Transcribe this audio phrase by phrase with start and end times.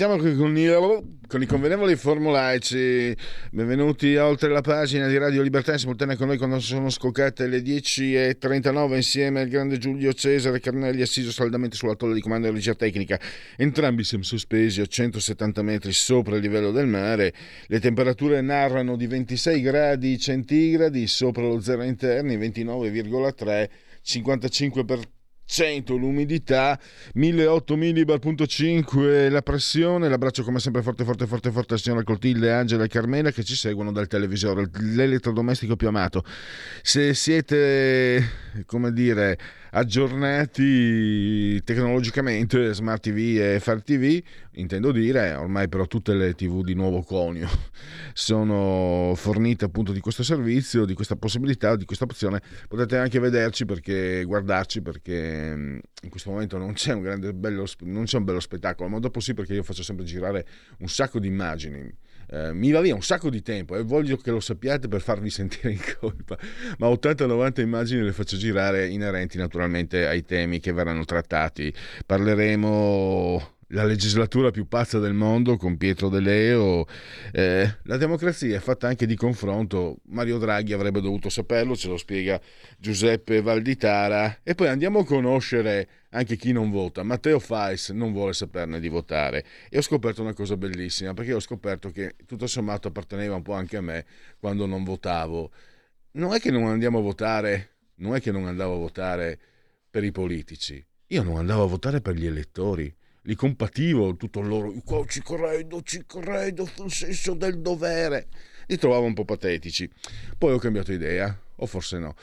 [0.00, 0.66] Partiamo con i,
[1.26, 3.14] con i convenevoli formulaici.
[3.50, 7.58] Benvenuti oltre la pagina di Radio Libertà in simultanea con noi quando sono scoccate le
[7.58, 12.74] 10.39 insieme al grande Giulio Cesare Carnelli assiso saldamente sulla tolla di comando di regia
[12.74, 13.20] tecnica.
[13.58, 17.34] Entrambi siamo sospesi a 170 metri sopra il livello del mare.
[17.66, 23.68] Le temperature narrano di 26 gradi centigradi sopra lo zero interni, 29,3,
[24.00, 25.19] 55 per 100
[25.96, 26.78] l'umidità,
[27.14, 32.84] 1008 millibar.5 la pressione, l'abbraccio come sempre forte forte forte forte a signora Coltille, Angela
[32.84, 36.24] e Carmela che ci seguono dal televisore, l'elettrodomestico più amato.
[36.82, 39.38] Se siete, come dire,
[39.70, 46.74] aggiornati tecnologicamente, Smart TV e Fire TV, intendo dire, ormai però tutte le TV di
[46.74, 47.48] nuovo conio
[48.12, 52.40] sono fornite appunto di questo servizio, di questa possibilità, di questa opzione.
[52.68, 57.66] Potete anche vederci perché guardarci perché mm, in questo momento non c'è un grande bello,
[57.80, 60.46] non c'è un bello spettacolo, ma dopo sì perché io faccio sempre girare
[60.78, 61.92] un sacco di immagini
[62.32, 65.30] eh, mi va via un sacco di tempo e voglio che lo sappiate per farvi
[65.30, 66.38] sentire in colpa,
[66.78, 71.72] ma 80-90 immagini le faccio girare inerenti naturalmente ai temi che verranno trattati.
[72.06, 76.86] Parleremo la legislatura più pazza del mondo con Pietro De Leo.
[77.32, 79.98] Eh, la democrazia è fatta anche di confronto.
[80.06, 82.40] Mario Draghi avrebbe dovuto saperlo, ce lo spiega
[82.78, 84.38] Giuseppe Valditara.
[84.42, 87.02] E poi andiamo a conoscere anche chi non vota.
[87.02, 89.44] Matteo Fais non vuole saperne di votare.
[89.68, 93.54] E ho scoperto una cosa bellissima, perché ho scoperto che tutto sommato apparteneva un po'
[93.54, 94.04] anche a me
[94.38, 95.50] quando non votavo.
[96.12, 99.38] Non è che non andiamo a votare, non è che non andavo a votare
[99.90, 100.84] per i politici.
[101.08, 102.94] Io non andavo a votare per gli elettori
[103.24, 104.72] li compativo tutto loro,
[105.06, 108.28] ci credo, ci credo sul senso del dovere.
[108.66, 109.90] Li trovavo un po' patetici.
[110.38, 112.14] Poi ho cambiato idea, o forse no,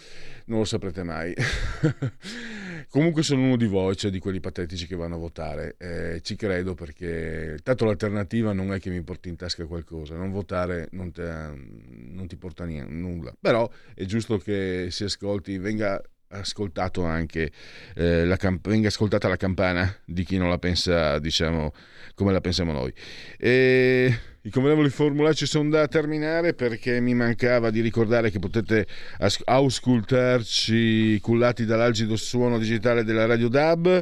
[0.46, 1.34] non lo saprete mai.
[2.90, 5.75] Comunque sono uno di voi, cioè di quelli patetici che vanno a votare.
[5.78, 10.31] Eh, ci credo perché tanto l'alternativa non è che mi porti in tasca qualcosa, non
[10.31, 13.34] votare non, te, non ti porta niente, nulla.
[13.40, 17.52] Però è giusto che si ascolti, venga ascoltato anche
[17.96, 21.72] eh, la camp- venga ascoltata la campana di chi non la pensa diciamo
[22.16, 22.94] come la pensiamo noi
[23.38, 24.14] e
[24.47, 28.88] i convenevoli formulaici sono da terminare perché mi mancava di ricordare che potete
[29.18, 34.02] as- auscultarci cullati dall'algido suono digitale della Radio DAB.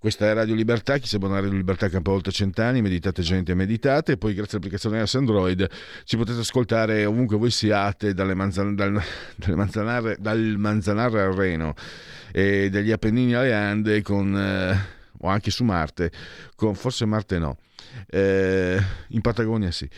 [0.00, 4.16] Questa è Radio Libertà, chi sa buona Radio Libertà campa oltre cent'anni, meditate gente meditate,
[4.16, 5.64] poi grazie all'applicazione iOS Android
[6.02, 9.00] ci potete ascoltare ovunque voi siate, dalle manzan- dal,
[9.36, 11.72] dalle manzanare, dal Manzanare al Reno
[12.32, 14.76] e dagli Appennini alle Ande con, eh,
[15.20, 16.10] o anche su Marte,
[16.56, 17.58] con, forse Marte no
[18.08, 19.88] eh, in Patagonia sì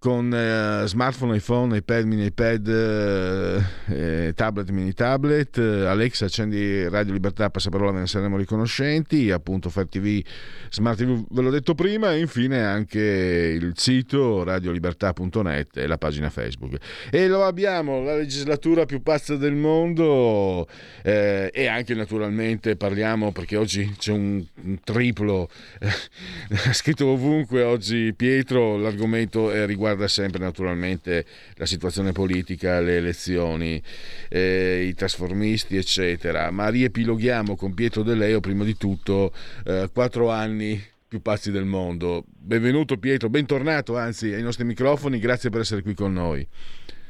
[0.00, 2.68] con eh, smartphone, iPhone, iPad, mini iPad,
[3.88, 5.58] eh, tablet, mini tablet.
[5.58, 9.30] Alexa, accendi Radio Libertà, passaparola, ve ne saremo riconoscenti.
[9.30, 10.24] Appunto, Fire TV,
[10.70, 12.14] Smart TV, ve l'ho detto prima.
[12.14, 16.78] E infine anche il sito radiolibertà.net e la pagina Facebook.
[17.10, 20.66] E lo abbiamo, la legislatura più pazza del mondo.
[21.02, 25.50] Eh, e anche naturalmente parliamo, perché oggi c'è un, un triplo
[26.72, 27.62] scritto ovunque.
[27.64, 31.24] Oggi Pietro, l'argomento è riguardo riguarda sempre naturalmente
[31.56, 33.82] la situazione politica, le elezioni,
[34.28, 36.50] eh, i trasformisti, eccetera.
[36.50, 39.32] Ma riepiloghiamo con Pietro De Leo, prima di tutto,
[39.66, 42.24] eh, quattro anni più pazzi del mondo.
[42.26, 46.46] Benvenuto Pietro, bentornato anzi ai nostri microfoni, grazie per essere qui con noi.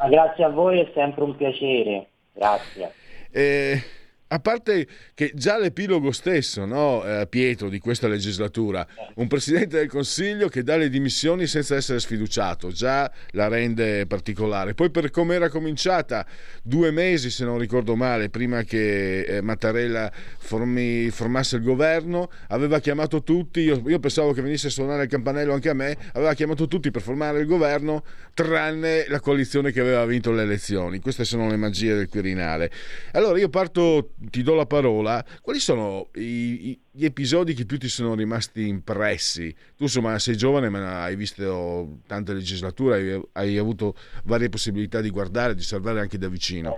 [0.08, 2.92] grazie a voi, è sempre un piacere, grazie.
[3.30, 3.82] Eh,
[4.32, 9.88] a parte che già l'epilogo stesso, no, eh, Pietro, di questa legislatura, un presidente del
[9.88, 14.74] Consiglio che dà le dimissioni senza essere sfiduciato, già la rende particolare.
[14.74, 16.24] Poi per come era cominciata,
[16.62, 22.78] due mesi se non ricordo male, prima che eh, Mattarella formi, formasse il governo, aveva
[22.78, 26.34] chiamato tutti, io, io, pensavo che venisse a suonare il campanello anche a me, aveva
[26.34, 31.00] chiamato tutti per formare il governo, tranne la coalizione che aveva vinto le elezioni.
[31.00, 32.70] Queste sono le magie del Quirinale.
[33.10, 37.88] Allora io parto ti do la parola, quali sono i, gli episodi che più ti
[37.88, 39.54] sono rimasti impressi?
[39.76, 43.94] Tu insomma sei giovane ma hai visto tante legislature, hai, hai avuto
[44.24, 46.76] varie possibilità di guardare, di osservare anche da vicino.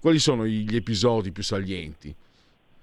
[0.00, 2.14] Quali sono gli episodi più salienti?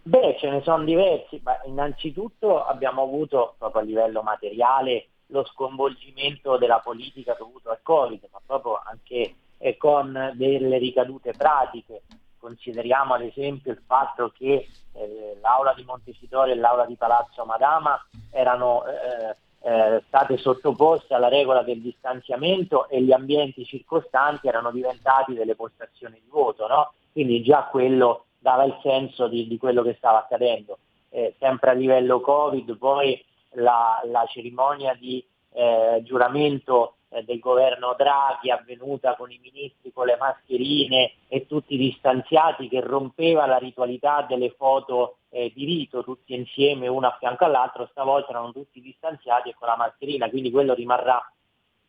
[0.03, 1.39] Beh, ce ne sono diversi.
[1.43, 8.19] Ma innanzitutto abbiamo avuto proprio a livello materiale lo sconvolgimento della politica dovuto al Covid,
[8.31, 12.03] ma proprio anche eh, con delle ricadute pratiche.
[12.45, 17.99] Consideriamo ad esempio il fatto che eh, l'aula di Montecitorio e l'aula di Palazzo Madama
[18.29, 19.35] erano eh,
[19.67, 26.21] eh, state sottoposte alla regola del distanziamento e gli ambienti circostanti erano diventati delle postazioni
[26.21, 26.93] di voto, no?
[27.11, 30.77] quindi già quello dava il senso di, di quello che stava accadendo.
[31.09, 33.19] Eh, sempre a livello Covid, poi
[33.53, 40.17] la, la cerimonia di eh, giuramento del governo Draghi avvenuta con i ministri con le
[40.17, 46.87] mascherine e tutti distanziati che rompeva la ritualità delle foto eh, di rito tutti insieme
[46.87, 51.21] uno a fianco all'altro, stavolta erano tutti distanziati e con la mascherina, quindi quello rimarrà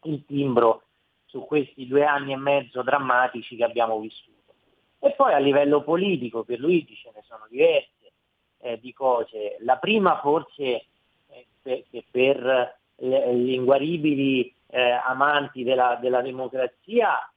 [0.02, 0.82] il timbro
[1.24, 4.52] su questi due anni e mezzo drammatici che abbiamo vissuto.
[4.98, 8.12] E poi a livello politico, per Luigi ce ne sono diverse
[8.58, 9.56] eh, di cose.
[9.60, 10.86] La prima forse
[11.28, 17.30] eh, per, per gli inguaribili eh, amanti della, della democrazia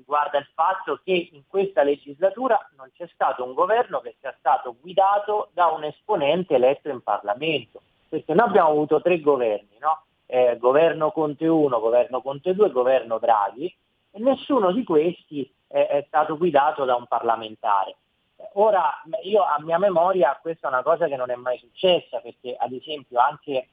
[0.00, 4.76] riguarda il fatto che in questa legislatura non c'è stato un governo che sia stato
[4.80, 10.04] guidato da un esponente eletto in Parlamento, perché noi abbiamo avuto tre governi, no?
[10.26, 13.74] eh, governo Conte 1, governo Conte 2 e governo Draghi,
[14.12, 17.96] e nessuno di questi eh, è stato guidato da un parlamentare.
[18.54, 22.56] Ora, io a mia memoria questa è una cosa che non è mai successa, perché
[22.58, 23.68] ad esempio anche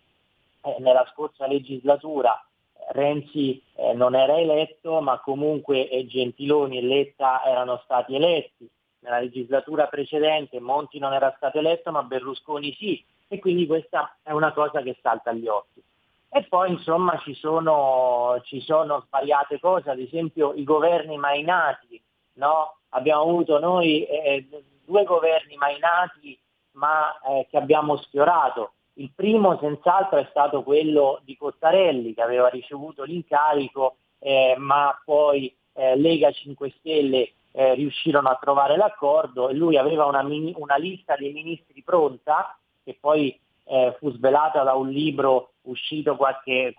[0.61, 2.39] eh, nella scorsa legislatura
[2.89, 8.69] Renzi eh, non era eletto, ma comunque Gentiloni e Letta erano stati eletti.
[8.99, 14.31] Nella legislatura precedente Monti non era stato eletto, ma Berlusconi sì, e quindi questa è
[14.31, 15.81] una cosa che salta agli occhi.
[16.29, 22.01] E poi insomma ci sono, ci sono svariate cose, ad esempio i governi mai nati,
[22.33, 22.77] no?
[22.89, 24.47] abbiamo avuto noi eh,
[24.85, 26.37] due governi mai nati
[26.77, 28.73] ma eh, che abbiamo sfiorato.
[28.99, 35.55] Il primo senz'altro è stato quello di Cottarelli che aveva ricevuto l'incarico eh, ma poi
[35.73, 40.77] eh, Lega 5 Stelle eh, riuscirono a trovare l'accordo e lui aveva una, mini, una
[40.77, 46.73] lista dei ministri pronta che poi eh, fu svelata da un libro uscito, qualche,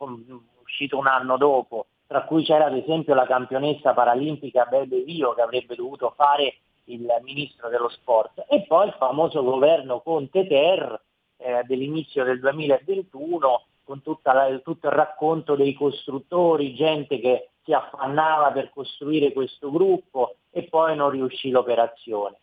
[0.63, 5.43] uscito un anno dopo, tra cui c'era ad esempio la campionessa paralimpica Bebe Vio che
[5.43, 11.01] avrebbe dovuto fare il ministro dello sport e poi il famoso governo Conte Ter
[11.39, 18.51] eh, dell'inizio del 2021 con la, tutto il racconto dei costruttori, gente che si affannava
[18.51, 22.37] per costruire questo gruppo e poi non riuscì l'operazione.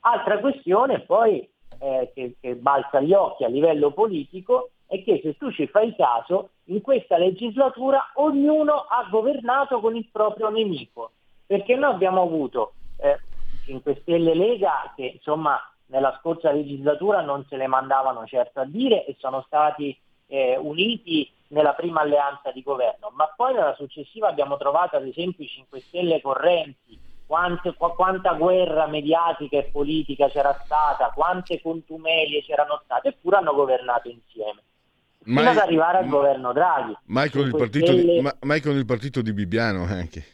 [0.00, 5.36] Altra questione poi eh, che, che balza agli occhi a livello politico è che se
[5.36, 11.12] tu ci fai caso, in questa legislatura ognuno ha governato con il proprio nemico,
[11.46, 13.18] perché noi abbiamo avuto eh,
[13.64, 15.58] 5 Stelle Lega che insomma
[15.92, 19.96] nella scorsa legislatura non se le mandavano certo a dire e sono stati
[20.26, 25.44] eh, uniti nella prima alleanza di governo, ma poi nella successiva abbiamo trovato ad esempio
[25.44, 32.42] i 5 Stelle correnti, quante, qu- quanta guerra mediatica e politica c'era stata, quante contumelie
[32.42, 34.62] c'erano state, eppure hanno governato insieme.
[35.22, 36.96] Fino mai, ad arrivare al governo Draghi.
[37.04, 38.20] Mai con, il partito, Stelle...
[38.20, 40.24] di, mai con il partito di Bibbiano anche.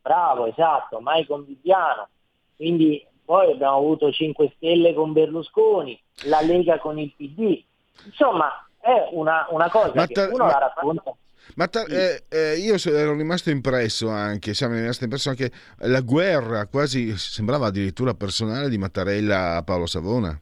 [0.00, 2.08] Bravo, esatto, mai con Bibbiano.
[2.56, 7.62] Quindi poi abbiamo avuto 5 Stelle con Berlusconi, la Lega con il PD.
[8.06, 11.14] Insomma, è una, una cosa ma che ta- uno ma, la racconta.
[11.54, 16.66] Ma ta- eh, eh, io ero rimasto impresso anche, siamo rimasti impresso anche la guerra,
[16.66, 20.36] quasi sembrava addirittura personale di Mattarella a Paolo Savona.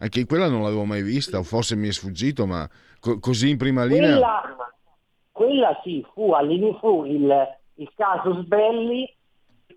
[0.00, 2.68] Anche quella non l'avevo mai vista, o forse mi è sfuggito, ma
[3.00, 4.10] co- così in prima linea.
[4.10, 4.56] Quella,
[5.32, 9.10] quella sì, fu all'inizio fu il, il casus belli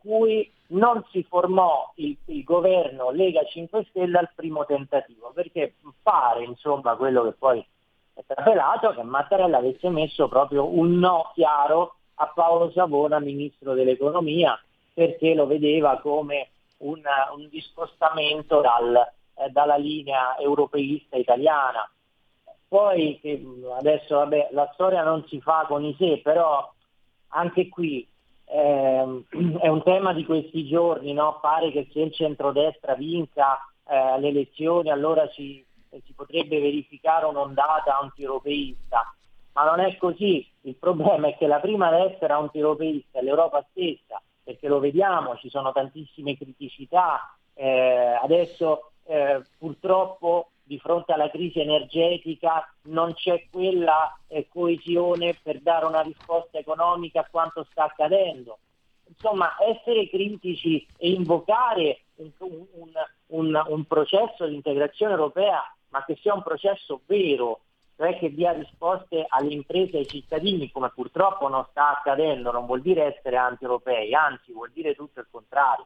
[0.03, 6.43] cui non si formò il, il, governo Lega 5 Stelle al primo tentativo, perché pare,
[6.43, 7.65] insomma, quello che poi
[8.13, 14.59] è trapelato, che Mattarella avesse messo proprio un no chiaro a Paolo Savona, ministro dell'economia,
[14.93, 17.01] perché lo vedeva come un,
[17.35, 18.95] un discostamento dal,
[19.35, 21.89] eh, dalla linea europeista italiana.
[22.67, 23.19] Poi
[23.77, 26.71] adesso vabbè, la storia non si fa con i sé, però
[27.29, 28.07] anche qui
[28.53, 29.23] eh,
[29.61, 31.39] è un tema di questi giorni, no?
[31.41, 33.57] pare che se il centrodestra vinca
[33.87, 39.15] eh, le elezioni allora ci, si potrebbe verificare un'ondata anti-europeista,
[39.53, 44.21] ma non è così, il problema è che la prima destra anti-europeista è l'Europa stessa,
[44.43, 47.35] perché lo vediamo, ci sono tantissime criticità.
[47.55, 55.59] Eh, adesso eh, purtroppo di fronte alla crisi energetica non c'è quella eh, coesione per
[55.59, 58.59] dare una risposta economica a quanto sta accadendo.
[59.05, 62.91] Insomma, essere critici e invocare un, un,
[63.27, 67.59] un, un processo di integrazione europea, ma che sia un processo vero,
[67.95, 72.65] cioè che dia risposte alle imprese e ai cittadini, come purtroppo non sta accadendo, non
[72.65, 75.85] vuol dire essere anti-europei, anzi vuol dire tutto il contrario.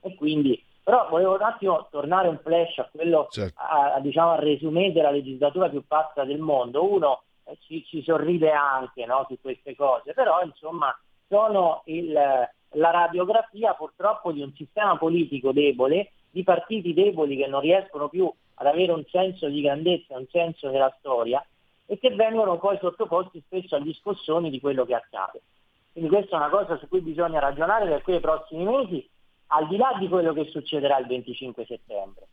[0.00, 3.60] E quindi però volevo un attimo tornare un flash a quello, certo.
[3.60, 6.88] a, a, diciamo, al resume della legislatura più pazza del mondo.
[6.88, 12.90] Uno eh, ci, ci, sorride anche no, su queste cose, però insomma sono il, la
[12.92, 18.66] radiografia purtroppo di un sistema politico debole, di partiti deboli che non riescono più ad
[18.68, 21.44] avere un senso di grandezza, un senso della storia
[21.84, 25.42] e che vengono poi sottoposti spesso agli scossoni di quello che accade.
[25.90, 29.14] Quindi questa è una cosa su cui bisogna ragionare per quei prossimi mesi
[29.48, 32.26] al di là di quello che succederà il 25 settembre.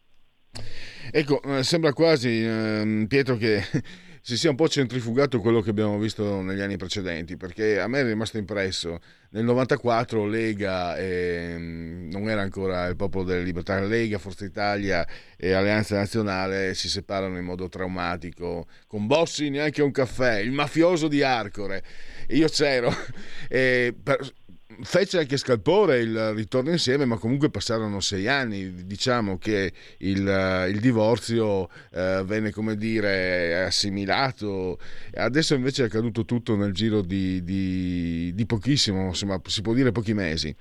[1.12, 3.62] Ecco, eh, sembra quasi, eh, Pietro, che
[4.22, 8.00] si sia un po' centrifugato quello che abbiamo visto negli anni precedenti, perché a me
[8.00, 9.00] è rimasto impresso.
[9.32, 15.06] Nel 94 Lega eh, non era ancora il popolo delle libertà, Lega, Forza Italia
[15.36, 21.08] e Alleanza Nazionale si separano in modo traumatico, con Bossi neanche un caffè, il mafioso
[21.08, 21.84] di Arcore.
[22.30, 22.92] Io c'ero.
[23.50, 24.20] E per,
[24.82, 28.86] fece anche scalpore il ritorno insieme, ma comunque passarono sei anni.
[28.86, 34.80] Diciamo che il, il divorzio eh, venne, come dire, assimilato.
[35.14, 39.92] Adesso invece è accaduto tutto nel giro di, di, di pochissimo, insomma, si può dire
[39.92, 40.56] pochi mesi.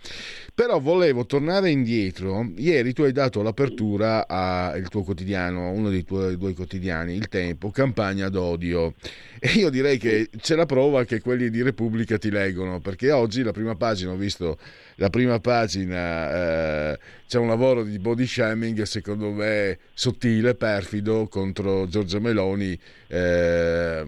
[0.54, 2.50] Però volevo tornare indietro.
[2.57, 7.71] Ieri tu hai dato l'apertura al tuo quotidiano, uno dei tuoi due quotidiani, Il Tempo,
[7.71, 8.95] campagna d'odio.
[9.38, 13.42] E io direi che c'è la prova che quelli di Repubblica ti leggono, perché oggi
[13.42, 14.59] la prima pagina, ho visto
[14.97, 21.87] la prima pagina, eh, c'è un lavoro di body shaming, secondo me sottile, perfido, contro
[21.88, 22.78] Giorgia Meloni.
[23.06, 24.04] Eh,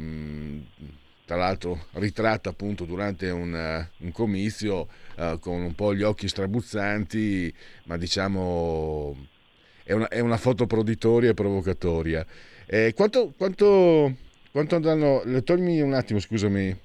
[1.27, 7.53] tra l'altro ritratta appunto durante un, un comizio uh, con un po' gli occhi strabuzzanti,
[7.85, 9.17] ma diciamo
[9.85, 12.27] è una, è una foto proditoria e provocatoria.
[12.67, 14.15] Eh, quanto, quanto,
[14.51, 15.23] quanto andranno...
[15.43, 16.77] Toglimi un attimo, scusami.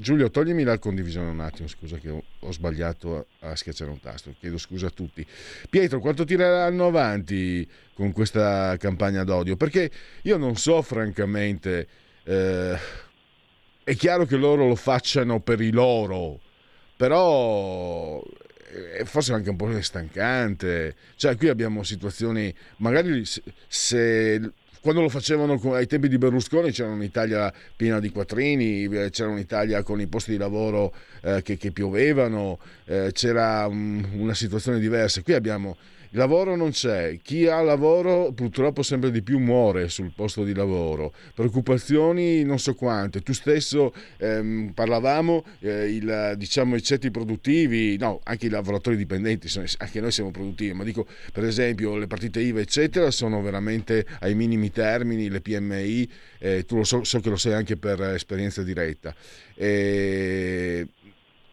[0.00, 4.56] Giulio, toglimi la condivisione un attimo, scusa che ho, sbagliato a, schiacciare un tasto, chiedo
[4.56, 5.26] scusa a tutti.
[5.68, 9.56] Pietro, quanto tireranno avanti con questa campagna d'odio?
[9.56, 9.90] Perché
[10.22, 11.88] io non so francamente,
[12.22, 12.78] eh,
[13.82, 16.38] è chiaro che loro lo facciano per i loro,
[16.96, 18.22] però
[19.00, 20.94] eh, forse anche un po' stancante.
[21.16, 23.24] Cioè, qui abbiamo situazioni, magari
[23.66, 24.52] se
[24.88, 29.82] quando lo facevano ai tempi di Berlusconi c'era un'Italia piena di quattrini, eh, c'era un'Italia
[29.82, 35.20] con i posti di lavoro eh, che, che, piovevano, eh, c'era um, una situazione diversa.
[35.20, 35.76] Qui abbiamo
[36.10, 41.12] lavoro non c'è, chi ha lavoro purtroppo sempre di più muore sul posto di lavoro,
[41.34, 48.20] preoccupazioni non so quante, tu stesso ehm, parlavamo, eh, il, diciamo i ceti produttivi, no,
[48.24, 49.48] anche i lavoratori dipendenti,
[49.78, 54.34] anche noi siamo produttivi, ma dico per esempio le partite IVA eccetera sono veramente ai
[54.34, 58.62] minimi termini, le PMI, eh, tu lo so, so, che lo sai anche per esperienza
[58.62, 59.14] diretta.
[59.54, 60.86] E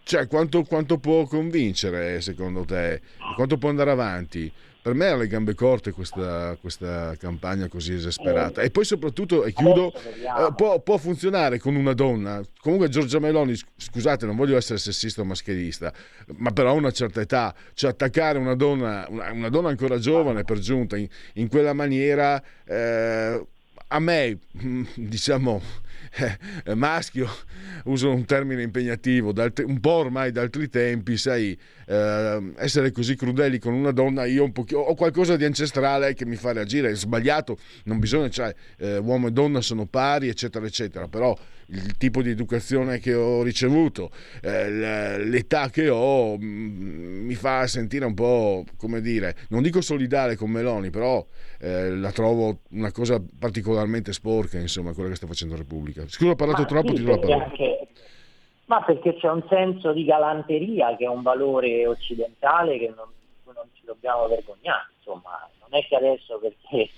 [0.05, 3.01] cioè, quanto, quanto, può convincere secondo te?
[3.33, 4.51] Quanto può andare avanti?
[4.79, 8.62] Per me ha le gambe corte questa, questa campagna così esasperata.
[8.62, 12.39] E poi soprattutto, e chiudo, eh, può, può, funzionare con una donna.
[12.62, 15.91] Comunque Giorgia Meloni, scusate, non voglio essere sessista o mascherista,
[16.38, 20.43] ma però a una certa età, cioè attaccare una donna, una, una donna ancora giovane
[20.43, 22.39] per giunta in, in quella maniera...
[22.63, 23.43] Eh,
[23.88, 24.38] a me,
[24.95, 25.84] diciamo, eh,
[26.75, 27.29] maschio,
[27.86, 29.34] uso un termine impegnativo,
[29.65, 34.51] un po' ormai da altri tempi, sai, eh, essere così crudeli con una donna, io
[34.51, 39.27] ho qualcosa di ancestrale che mi fa reagire, è sbagliato, non bisogna, cioè, eh, uomo
[39.27, 41.37] e donna sono pari, eccetera, eccetera, però
[41.67, 44.11] il tipo di educazione che ho ricevuto,
[44.41, 50.35] eh, l'età che ho, mm, mi fa sentire un po', come dire, non dico solidale
[50.35, 51.25] con Meloni, però
[51.59, 56.03] eh, la trovo una cosa particolarmente sporca, insomma, quella che sta facendo la Repubblica.
[56.07, 57.43] Scusa, ho parlato ma troppo, sì, ti do la parola.
[57.45, 57.75] Anche,
[58.65, 63.07] ma perché c'è un senso di galanteria che è un valore occidentale che non,
[63.45, 66.89] non ci dobbiamo vergognare, insomma, non è che adesso perché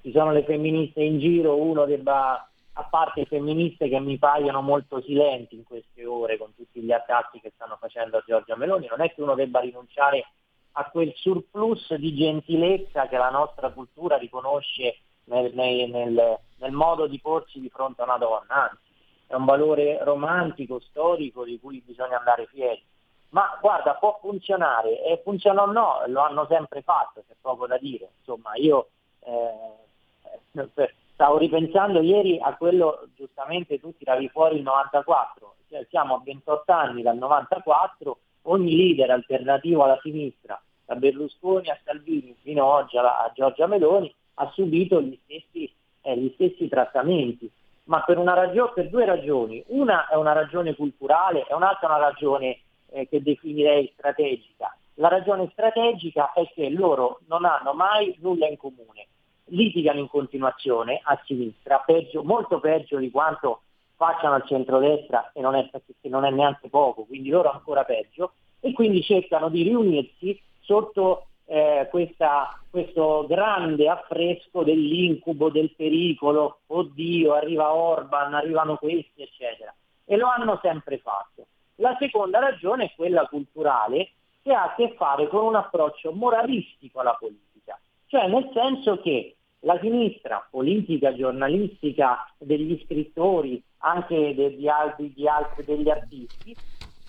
[0.00, 4.62] ci sono le femministe in giro uno debba a parte i femministe che mi paiono
[4.62, 8.86] molto silenti in queste ore con tutti gli attacchi che stanno facendo a Giorgia Meloni,
[8.88, 10.26] non è che uno debba rinunciare
[10.72, 17.06] a quel surplus di gentilezza che la nostra cultura riconosce nel, nel, nel, nel modo
[17.06, 18.91] di porsi di fronte a una donna, anzi
[19.32, 22.82] è un valore romantico, storico di cui bisogna andare fieri.
[23.30, 27.78] Ma guarda, può funzionare, e funziona o no, lo hanno sempre fatto, c'è poco da
[27.78, 28.10] dire.
[28.18, 28.88] Insomma, io
[29.20, 30.68] eh,
[31.14, 36.70] stavo ripensando ieri a quello, giustamente tu tiravi fuori il 94, cioè, siamo a 28
[36.70, 43.22] anni dal 94, ogni leader alternativo alla sinistra, da Berlusconi a Salvini fino oggi a,
[43.22, 45.72] a Giorgia Meloni, ha subito gli stessi,
[46.02, 47.50] eh, gli stessi trattamenti
[47.92, 49.62] ma per, ragione, per, due ragioni.
[49.66, 54.74] Una è una ragione culturale e un'altra è una ragione eh, che definirei strategica.
[54.94, 59.08] La ragione strategica è che loro non hanno mai nulla in comune,
[59.46, 63.60] litigano in continuazione a sinistra, peggio, molto peggio di quanto
[63.94, 68.32] facciano al centrodestra e non è, che non è neanche poco, quindi loro ancora peggio,
[68.60, 77.34] e quindi cercano di riunirsi sotto eh, questa, questo grande affresco dell'incubo, del pericolo, oddio,
[77.34, 79.74] arriva Orban, arrivano questi, eccetera.
[80.04, 81.46] E lo hanno sempre fatto.
[81.76, 84.10] La seconda ragione è quella culturale
[84.42, 89.36] che ha a che fare con un approccio moralistico alla politica, cioè nel senso che
[89.60, 96.56] la sinistra politica, giornalistica, degli scrittori, anche de, di, altri, di altri, degli artisti,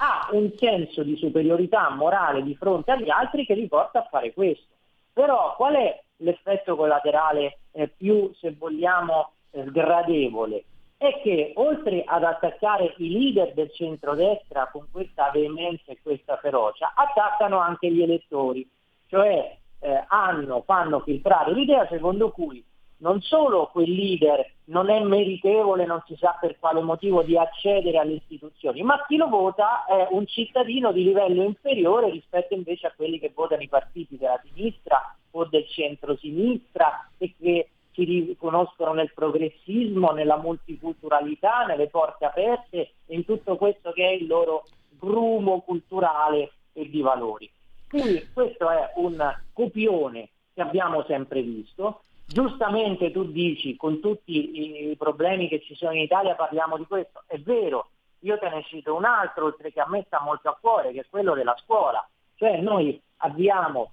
[0.03, 4.33] ha un senso di superiorità morale di fronte agli altri che li porta a fare
[4.33, 4.74] questo.
[5.13, 10.65] Però qual è l'effetto collaterale eh, più, se vogliamo, eh, sgradevole?
[10.98, 16.91] È che oltre ad attaccare i leader del centrodestra con questa veemenza e questa ferocia,
[16.95, 18.69] attaccano anche gli elettori,
[19.07, 22.63] cioè eh, hanno, fanno filtrare l'idea secondo cui
[22.97, 27.97] non solo quel leader non è meritevole, non si sa per quale motivo, di accedere
[27.97, 32.93] alle istituzioni, ma chi lo vota è un cittadino di livello inferiore rispetto invece a
[32.95, 39.12] quelli che votano i partiti della sinistra o del centro-sinistra e che si riconoscono nel
[39.13, 45.62] progressismo, nella multiculturalità, nelle porte aperte e in tutto questo che è il loro grumo
[45.62, 47.50] culturale e di valori.
[47.88, 49.21] Quindi questo è un
[49.53, 52.01] copione che abbiamo sempre visto,
[52.33, 57.22] Giustamente tu dici, con tutti i problemi che ci sono in Italia parliamo di questo,
[57.27, 57.89] è vero,
[58.22, 61.01] io te ne cito un altro, oltre che a me sta molto a cuore, che
[61.01, 62.03] è quello della scuola.
[62.33, 63.91] Cioè noi abbiamo,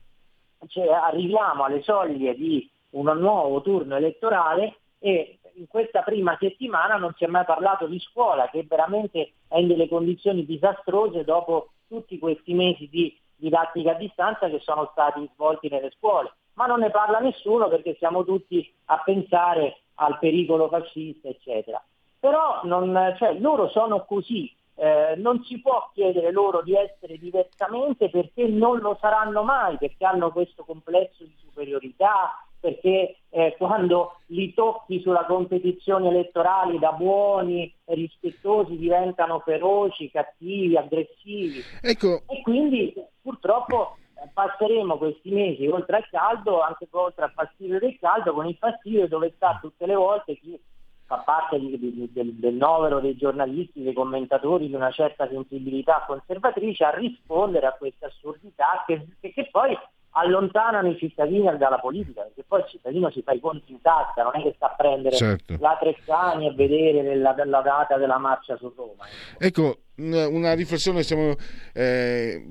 [0.69, 7.13] cioè arriviamo alle soglie di un nuovo turno elettorale e in questa prima settimana non
[7.19, 12.19] si è mai parlato di scuola, che veramente è in delle condizioni disastrose dopo tutti
[12.19, 16.91] questi mesi di didattica a distanza che sono stati svolti nelle scuole ma non ne
[16.91, 21.83] parla nessuno perché siamo tutti a pensare al pericolo fascista, eccetera.
[22.19, 28.11] Però non, cioè, loro sono così, eh, non si può chiedere loro di essere diversamente
[28.11, 34.53] perché non lo saranno mai, perché hanno questo complesso di superiorità, perché eh, quando li
[34.53, 41.63] tocchi sulla competizione elettorale da buoni, rispettosi diventano feroci, cattivi, aggressivi.
[41.81, 42.21] Ecco.
[42.29, 42.93] E quindi
[43.23, 43.97] purtroppo
[44.33, 49.09] passeremo questi mesi oltre al caldo, anche oltre al fastidio del caldo, con il fastidio
[49.09, 50.61] dove sta tutte le volte chi
[51.07, 56.05] fa parte di, di, del, del, novero dei giornalisti, dei commentatori di una certa sensibilità
[56.07, 59.77] conservatrice a rispondere a queste assurdità che, che poi
[60.13, 64.23] allontanano i cittadini dalla politica, perché poi il cittadino si fa i conti in tasca,
[64.23, 65.57] non è che sta a prendere certo.
[65.59, 69.05] la Treccani e vedere la, la, data della marcia su Roma.
[69.39, 71.35] Ecco, una riflessione, siamo,
[71.73, 72.45] eh,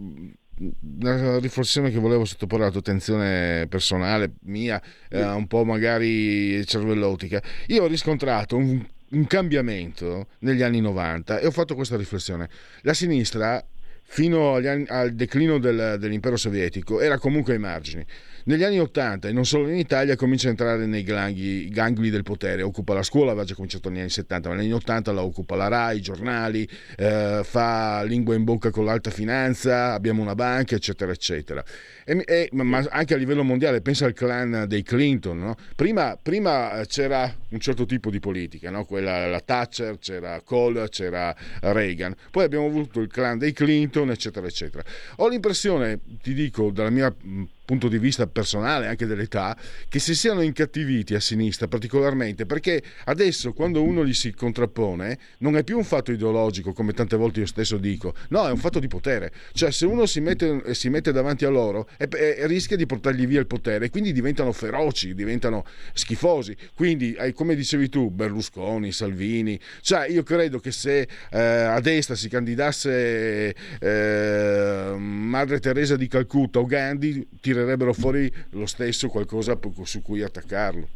[1.01, 7.41] una riflessione che volevo sottoporre alla tua attenzione personale, mia, eh, un po' magari cervellotica.
[7.67, 12.49] Io ho riscontrato un, un cambiamento negli anni 90 e ho fatto questa riflessione.
[12.81, 13.63] La sinistra
[14.11, 18.05] fino anni, al declino del, dell'impero sovietico era comunque ai margini.
[18.45, 22.23] Negli anni 80 e non solo in Italia comincia a entrare nei gangli, gangli del
[22.23, 25.21] potere, occupa la scuola, aveva già cominciato negli anni 70, ma negli anni 80 la
[25.21, 26.67] occupa la RAI, i giornali,
[26.97, 31.63] eh, fa lingua in bocca con l'alta finanza, abbiamo una banca, eccetera, eccetera.
[32.05, 35.55] E, e, ma anche a livello mondiale, pensa al clan dei Clinton, no?
[35.75, 38.85] prima, prima, c'era un certo tipo di politica, no?
[38.85, 44.47] Quella, la Thatcher, c'era Kohl, c'era Reagan, poi abbiamo avuto il clan dei Clinton, eccetera,
[44.47, 44.83] eccetera.
[45.17, 47.13] Ho l'impressione, ti dico, dalla mia
[47.69, 49.55] punto di vista personale, anche dell'età,
[49.87, 55.55] che si siano incattiviti a sinistra particolarmente, perché adesso quando uno gli si contrappone non
[55.55, 58.79] è più un fatto ideologico, come tante volte io stesso dico, no, è un fatto
[58.79, 59.31] di potere.
[59.51, 63.27] Cioè se uno si mette, si mette davanti a loro e, e, rischia di portargli
[63.27, 66.57] via il potere, e quindi diventano feroci, diventano schifosi.
[66.73, 72.29] Quindi, come dicevi tu, Berlusconi, Salvini, cioè io credo che se eh, a destra si
[72.29, 80.01] candidasse eh, Madre Teresa di Calcutta o Gandhi, tirerebbe tirerebbero fuori lo stesso qualcosa su
[80.01, 80.87] cui attaccarlo.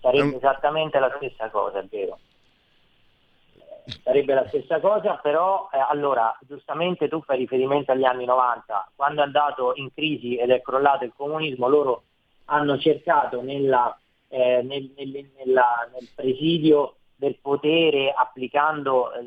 [0.00, 2.18] Sarebbe esattamente la stessa cosa, è vero.
[4.02, 9.20] sarebbe la stessa cosa, però eh, allora giustamente tu fai riferimento agli anni 90, quando
[9.20, 12.04] è andato in crisi ed è crollato il comunismo, loro
[12.46, 13.96] hanno cercato nella,
[14.28, 19.20] eh, nel, nel, nella, nel, presidio del potere applicando eh,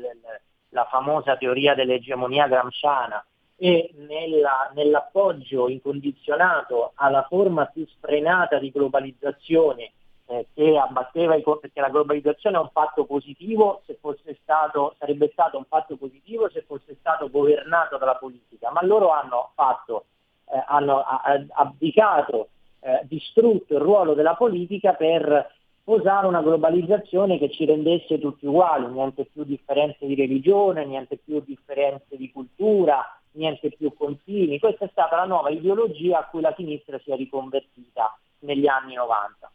[0.70, 3.24] la famosa teoria dell'egemonia gramsciana
[3.56, 9.92] e nella, nell'appoggio incondizionato alla forma più sfrenata di globalizzazione
[10.26, 15.28] eh, che abbatteva i perché la globalizzazione è un fatto positivo se fosse stato, sarebbe
[15.32, 20.06] stato un fatto positivo se fosse stato governato dalla politica, ma loro hanno fatto,
[20.50, 21.04] eh, hanno
[21.52, 22.48] abdicato,
[22.80, 25.52] eh, distrutto il ruolo della politica per
[25.84, 31.42] posare una globalizzazione che ci rendesse tutti uguali, niente più differenze di religione, niente più
[31.44, 34.58] differenze di cultura, niente più confini.
[34.58, 38.94] Questa è stata la nuova ideologia a cui la sinistra si è riconvertita negli anni
[38.94, 39.50] 90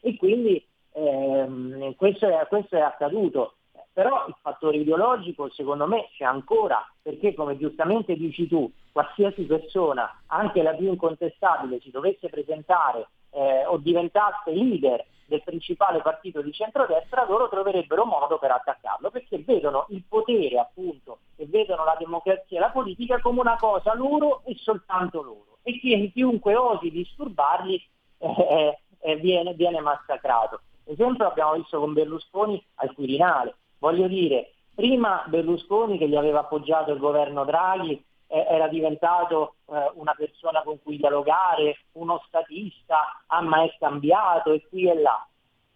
[0.00, 3.54] e quindi ehm, questo, è, questo, è, accaduto.
[3.92, 10.22] Però il fattore ideologico secondo me c'è ancora, perché come giustamente dici tu, qualsiasi persona,
[10.26, 16.52] anche la più incontestabile, si dovesse presentare eh, o diventasse leader del principale partito di
[16.52, 22.58] centrodestra, loro troverebbero modo per attaccarlo, perché vedono il potere appunto e vedono la democrazia
[22.58, 25.58] e la politica come una cosa loro e soltanto loro.
[25.62, 25.78] E
[26.12, 27.82] chiunque osi disturbarli
[28.18, 30.60] eh, eh, viene, viene massacrato.
[30.84, 33.54] Esempio abbiamo visto con Berlusconi al Quirinale.
[33.78, 38.04] Voglio dire, prima Berlusconi che gli aveva appoggiato il governo Draghi eh,
[38.48, 44.66] era diventato eh, una persona con cui dialogare, uno statista, ah, ma è cambiato e
[44.68, 45.26] qui e là.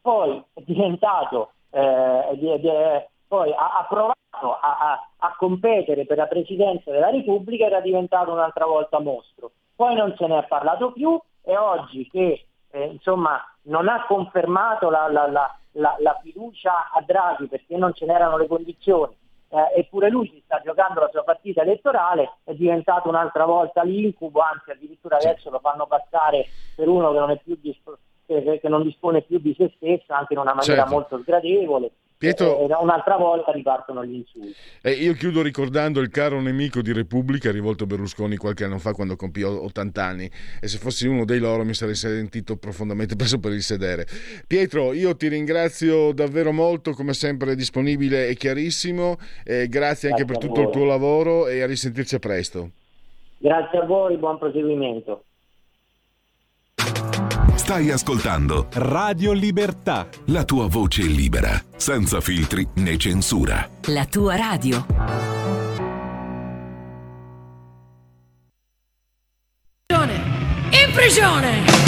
[0.00, 2.70] Poi è diventato, eh, di, di,
[3.26, 8.32] poi ha, ha provato a, a, a, competere per la presidenza della Repubblica, era diventato
[8.32, 9.52] un'altra volta mostro.
[9.76, 14.90] Poi non se ne è parlato più e oggi che eh, insomma, non ha confermato
[14.90, 15.26] la, la,
[15.72, 19.16] la, la, fiducia a Draghi perché non ce n'erano le condizioni,
[19.50, 24.40] eh, eppure lui si sta giocando la sua partita elettorale, è diventato un'altra volta l'incubo,
[24.40, 29.38] anzi addirittura adesso lo fanno passare per uno che non, disp- che non dispone più
[29.38, 30.92] di se stesso, anche in una maniera certo.
[30.92, 31.90] molto sgradevole.
[32.18, 34.52] Pietro, eh, un'altra volta ripartono gli insulti.
[34.82, 38.92] Eh, io chiudo ricordando il caro nemico di Repubblica rivolto a Berlusconi qualche anno fa
[38.92, 40.28] quando compì 80 anni
[40.60, 44.04] e se fossi uno dei loro mi sarei sentito profondamente preso per il sedere.
[44.48, 50.24] Pietro, io ti ringrazio davvero molto, come sempre disponibile e chiarissimo, eh, grazie, grazie anche
[50.24, 52.70] per tutto il tuo lavoro e a risentirci a presto.
[53.38, 55.22] Grazie a voi, buon proseguimento.
[57.68, 60.08] Stai ascoltando Radio Libertà.
[60.28, 63.68] La tua voce libera, senza filtri né censura.
[63.88, 64.86] La tua radio.
[70.70, 71.87] In prigione!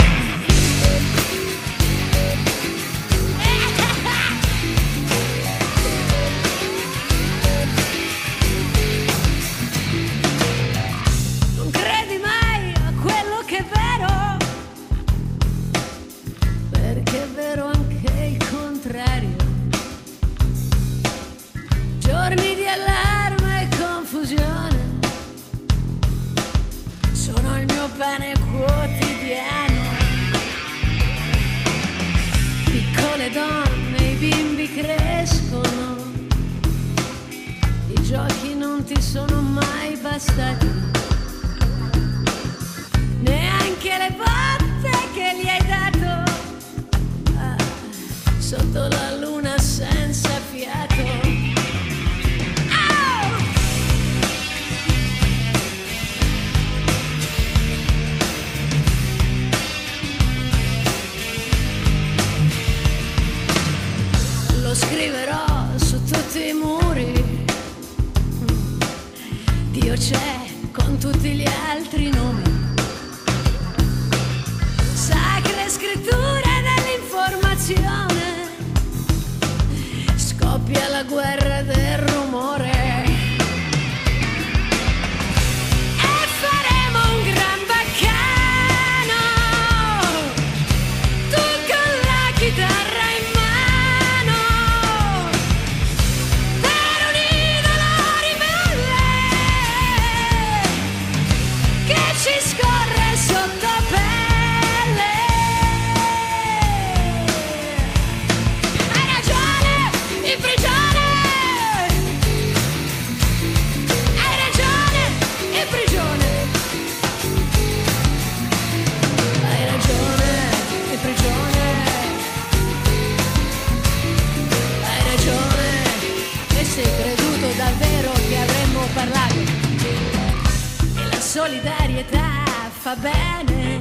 [131.31, 133.77] solidarietà fa bene,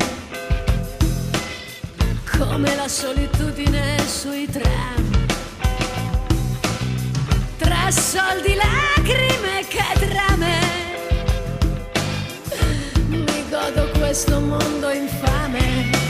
[2.38, 5.26] come la solitudine sui tram.
[7.58, 10.60] Tra soldi, lacrime che drame,
[13.08, 16.09] mi godo questo mondo infame.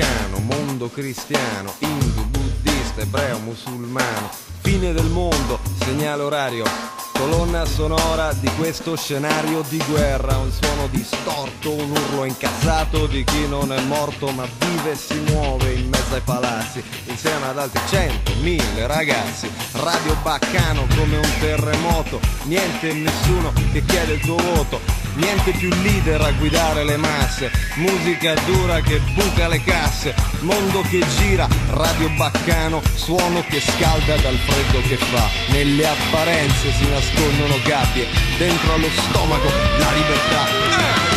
[0.00, 4.30] Baccano, mondo cristiano, hindu, buddista, ebreo, musulmano,
[4.62, 6.64] fine del mondo, segnale orario,
[7.12, 13.46] colonna sonora di questo scenario di guerra, un suono distorto, un urlo incazzato di chi
[13.46, 17.82] non è morto ma vive e si muove in mezzo ai palazzi, insieme ad altri
[17.90, 24.36] cento, mille ragazzi, Radio Baccano come un terremoto, niente e nessuno che chiede il tuo
[24.36, 24.80] voto,
[25.20, 31.04] Niente più leader a guidare le masse, musica dura che buca le casse, mondo che
[31.18, 35.28] gira, radio baccano, suono che scalda dal freddo che fa.
[35.48, 38.06] Nelle apparenze si nascondono gabbie,
[38.38, 41.09] dentro allo stomaco la libertà.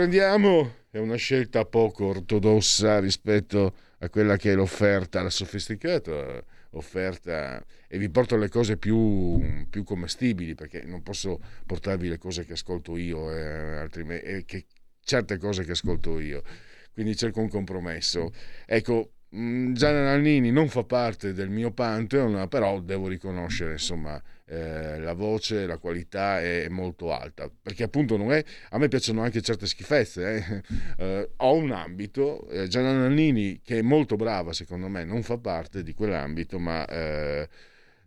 [0.00, 7.62] Riprendiamo, è una scelta poco ortodossa rispetto a quella che è l'offerta, la sofisticata offerta.
[7.86, 12.54] E vi porto le cose più, più commestibili perché non posso portarvi le cose che
[12.54, 14.64] ascolto io eh, altrimenti, e che,
[15.04, 16.44] certe cose che ascolto io.
[16.94, 18.32] Quindi cerco un compromesso.
[18.64, 24.18] Ecco mh, Gianna Nannini non fa parte del mio pantheon però devo riconoscere insomma
[24.50, 29.22] eh, la voce, la qualità è molto alta, perché appunto non è, a me piacciono
[29.22, 30.62] anche certe schifezze, eh.
[31.00, 35.38] Eh, ho un ambito, eh, Gianna Nannini che è molto brava secondo me, non fa
[35.38, 37.48] parte di quell'ambito, ma eh,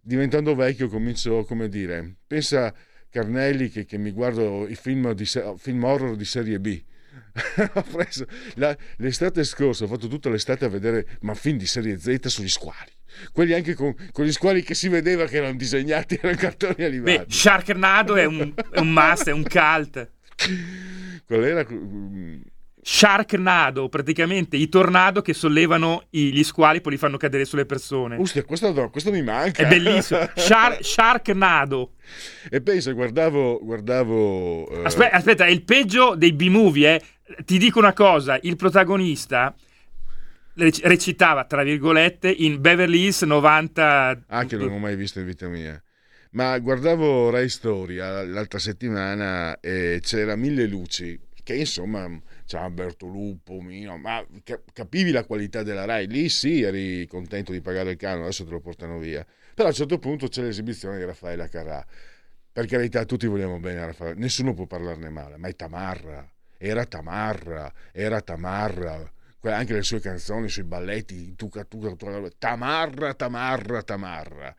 [0.01, 2.73] diventando vecchio comincio, come dire, pensa
[3.09, 6.83] Carnelli che, che mi guardo i film, di, film horror di serie B.
[8.55, 12.49] la- l'estate scorsa, ho fatto tutta l'estate a vedere ma film di serie Z sugli
[12.49, 12.91] squali.
[13.31, 16.85] Quelli anche con, con gli squali che si vedeva che erano disegnati, erano cartoni Beh,
[16.85, 17.31] animati.
[17.31, 20.09] Sharknado è un, è un must, è un cult.
[21.25, 21.65] Qual era?
[22.85, 27.65] Sharknado, praticamente i tornado che sollevano i- gli squali e poi li fanno cadere sulle
[27.65, 28.17] persone.
[28.17, 29.63] Ustia, questo, no, questo mi manca.
[29.63, 30.19] È bellissimo.
[30.35, 31.93] Shar- Sharknado.
[32.49, 33.59] e pensa, guardavo.
[33.63, 37.01] guardavo eh, Aspetta, aspetta, è il peggio dei B-movie, eh.
[37.45, 39.55] Ti dico una cosa, il protagonista
[40.55, 44.23] recitava, tra virgolette, in Beverly Hills 90...
[44.27, 45.81] Ah, che non ho mai visto in vita mia.
[46.31, 52.09] Ma guardavo Rai Storia l'altra settimana e c'era Mille Luci, che insomma
[52.45, 54.25] c'era Bertolupo, Mino, ma
[54.73, 56.07] capivi la qualità della RAI?
[56.07, 59.23] Lì sì eri contento di pagare il canone, adesso te lo portano via.
[59.53, 61.85] Però a un certo punto c'è l'esibizione di Raffaella Carrà.
[62.51, 66.85] Per carità, tutti vogliamo bene a Raffaella, nessuno può parlarne male, ma è Tamarra, era
[66.85, 69.11] Tamarra, era Tamarra
[69.51, 71.93] anche le sue canzoni sui balletti, tuca, tuca,
[72.37, 74.55] tamarra, tamarra, tamarra.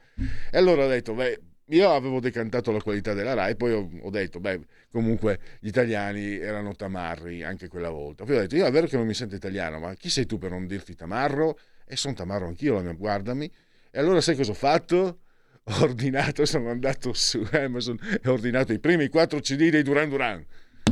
[0.51, 4.11] E allora ho detto, beh, io avevo decantato la qualità della RAI, poi ho, ho,
[4.11, 8.25] detto, beh, comunque gli italiani erano tamarri anche quella volta.
[8.25, 10.37] Poi ho detto, io è vero che non mi sento italiano, ma chi sei tu
[10.37, 11.59] per non dirti tamarro?
[11.87, 13.51] E sono tamarro anch'io, guardami.
[13.91, 15.21] E allora sai cosa ho fatto?
[15.67, 20.11] Ho ordinato, sono andato su Amazon e ho ordinato i primi quattro CD dei Duran
[20.11, 20.45] Duran.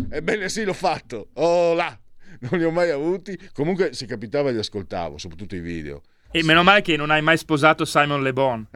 [0.09, 1.29] Ebbene sì, l'ho fatto.
[1.35, 2.02] Oh là!
[2.51, 3.39] Non li ho mai avuti.
[3.53, 6.03] Comunque, se capitava, li ascoltavo, soprattutto i video.
[6.31, 8.67] E meno male che non hai mai sposato Simon Le Bon.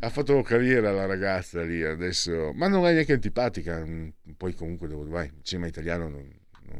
[0.00, 3.84] ha fatto carriera la ragazza lì adesso, ma non è neanche antipatica.
[4.36, 6.30] Poi, comunque, devo, vai, cinema italiano non,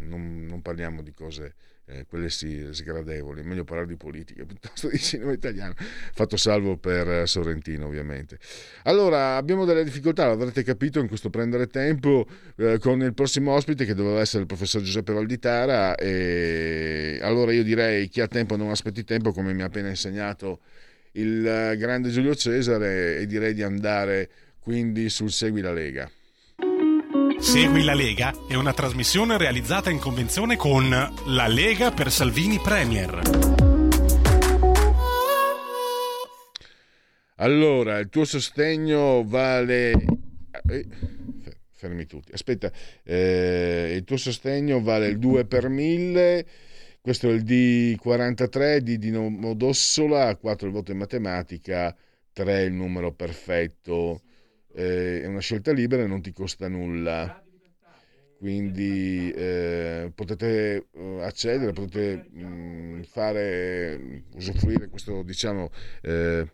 [0.01, 1.55] non, non parliamo di cose
[1.89, 7.09] eh, quelle sì, sgradevoli, meglio parlare di politica piuttosto di cinema italiano, fatto salvo per
[7.09, 8.39] eh, Sorrentino ovviamente.
[8.85, 13.85] Allora, abbiamo delle difficoltà, l'avrete capito in questo prendere tempo eh, con il prossimo ospite
[13.85, 18.71] che doveva essere il professor Giuseppe Valditara e allora io direi chi ha tempo non
[18.71, 20.61] aspetti tempo come mi ha appena insegnato
[21.13, 24.29] il eh, grande Giulio Cesare e direi di andare
[24.61, 26.11] quindi sul Segui la Lega.
[27.41, 33.21] Segui la Lega è una trasmissione realizzata in convenzione con La Lega per Salvini Premier.
[37.37, 39.93] Allora, il tuo sostegno vale...
[40.69, 40.87] Eh,
[41.71, 42.33] fermi tutti.
[42.33, 42.73] Aspetta,
[43.05, 46.47] eh, il tuo sostegno vale il 2 per 1000,
[47.01, 51.97] questo è il D43, D di Nomodossola, 4 il voto in matematica,
[52.33, 54.23] 3 il numero perfetto
[54.79, 57.33] eh, è una scelta libera e non ti costa nulla.
[58.37, 62.41] Quindi eh, potete eh, accedere, potete mh,
[62.99, 65.71] mm, fare, usufruire questo, diciamo,
[66.03, 66.49] eh,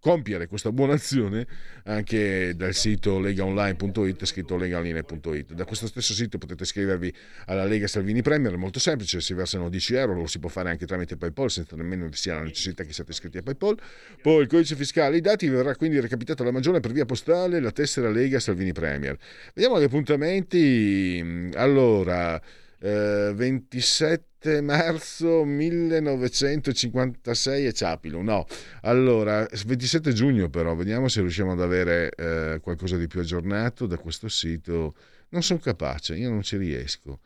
[0.00, 1.46] compiere questa buona azione
[1.84, 7.12] anche dal sito legaonline.it scritto legaonline.it da questo stesso sito potete iscrivervi
[7.46, 10.70] alla Lega Salvini Premier è molto semplice si versano 10 euro lo si può fare
[10.70, 13.78] anche tramite Paypal senza nemmeno vi sia la necessità che siate iscritti a Paypal.
[14.22, 17.72] Poi il codice fiscale i dati verrà quindi recapitato alla Magione per via postale la
[17.72, 19.16] tessera Lega Salvini Premier.
[19.54, 21.50] Vediamo gli appuntamenti.
[21.54, 22.40] Allora
[22.80, 28.22] eh, 27 marzo 1956 e Ciapilo.
[28.22, 28.46] No,
[28.82, 33.98] allora 27 giugno però, vediamo se riusciamo ad avere eh, qualcosa di più aggiornato da
[33.98, 34.94] questo sito.
[35.30, 37.20] Non sono capace, io non ci riesco.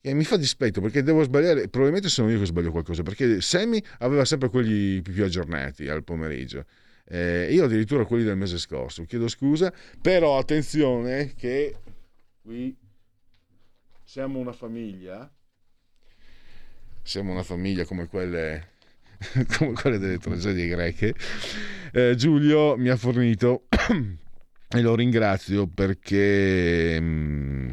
[0.00, 3.82] E mi fa dispetto perché devo sbagliare, probabilmente sono io che sbaglio qualcosa, perché Sammy
[4.00, 6.66] aveva sempre quelli più aggiornati al pomeriggio.
[7.06, 11.74] Eh, io addirittura quelli del mese scorso, chiedo scusa, però attenzione che
[12.42, 12.76] qui
[14.04, 15.30] siamo una famiglia,
[17.02, 18.68] siamo una famiglia come quelle,
[19.58, 21.14] come quelle delle tragedie greche,
[21.92, 23.66] eh, Giulio mi ha fornito
[24.68, 26.98] e lo ringrazio perché...
[27.00, 27.70] Mm,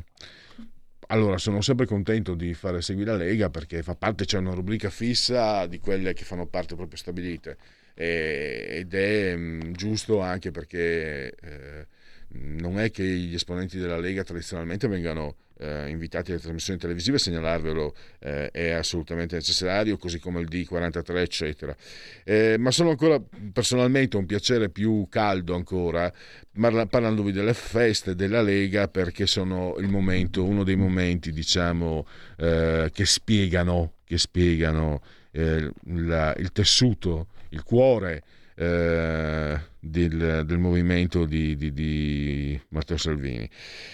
[1.08, 4.90] allora, sono sempre contento di fare Segui la Lega perché fa parte, c'è una rubrica
[4.90, 7.58] fissa di quelle che fanno parte proprio stabilite.
[7.94, 11.88] Ed è mh, mm, giusto anche perché eh,
[12.30, 17.96] non è che gli esponenti della Lega tradizionalmente vengano eh, invitati alle trasmissioni televisive, segnalarvelo
[18.20, 21.76] eh, è assolutamente necessario, così come il D43, eccetera.
[22.24, 23.22] Eh, ma sono ancora
[23.54, 26.12] personalmente un piacere più caldo ancora
[26.54, 32.06] parlandovi delle feste della Lega perché sono il momento, uno dei momenti, diciamo,
[32.38, 38.24] eh, che spiegano, che spiegano eh, la, il tessuto, il cuore
[38.62, 43.50] eh, del, del, movimento di, di, di, Matteo Salvini.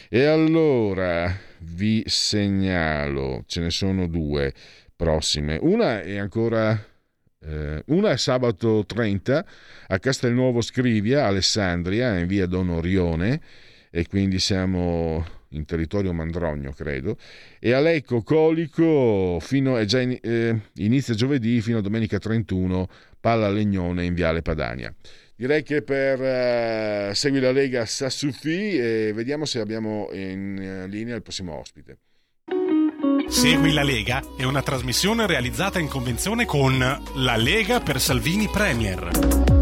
[0.10, 4.53] E allora vi segnalo, ce ne sono due
[4.95, 5.58] prossime.
[5.62, 6.77] Una è ancora...
[7.39, 9.45] Eh, una è sabato 30
[9.88, 13.39] a Castelnuovo Scrivia, Alessandria, in via Don Orione,
[13.89, 17.18] e quindi siamo in territorio Mandrogno, credo.
[17.59, 22.89] E a Lecco Colico fino, già in, eh, inizia giovedì fino a domenica 31
[23.20, 24.93] Palla Legnone in Viale Padania.
[25.36, 30.88] Direi che per uh, Segui la Lega sa suffi e vediamo se abbiamo in eh,
[30.88, 31.99] linea il prossimo ospite.
[33.28, 39.57] Segui la Lega è una trasmissione realizzata in convenzione con La Lega per Salvini Premier.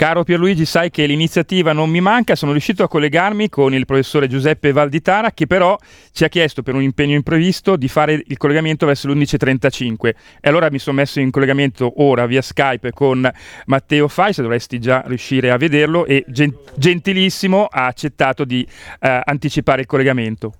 [0.00, 4.28] Caro Pierluigi, sai che l'iniziativa non mi manca, sono riuscito a collegarmi con il professore
[4.28, 5.76] Giuseppe Valditara che però
[6.12, 10.14] ci ha chiesto per un impegno imprevisto di fare il collegamento verso le 11.35 e
[10.48, 13.30] allora mi sono messo in collegamento ora via Skype con
[13.66, 18.66] Matteo Fais, dovresti già riuscire a vederlo e gentilissimo ha accettato di
[19.00, 20.54] eh, anticipare il collegamento.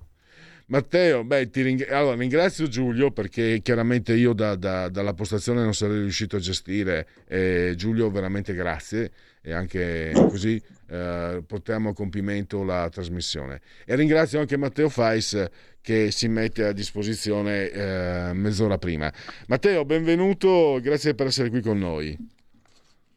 [0.66, 1.91] Matteo, beh, ring...
[1.91, 7.09] allora, ringrazio Giulio perché chiaramente io da, da, dalla postazione non sarei riuscito a gestire.
[7.26, 9.11] Eh, Giulio, veramente grazie
[9.43, 13.61] e anche così eh, portiamo a compimento la trasmissione.
[13.84, 15.49] E ringrazio anche Matteo Fais
[15.80, 19.12] che si mette a disposizione eh, mezz'ora prima.
[19.47, 22.16] Matteo, benvenuto, grazie per essere qui con noi.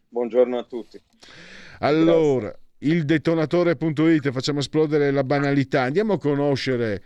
[0.09, 1.01] Buongiorno a tutti.
[1.79, 5.81] Allora, il detonatore.it, facciamo esplodere la banalità.
[5.81, 7.01] Andiamo a conoscere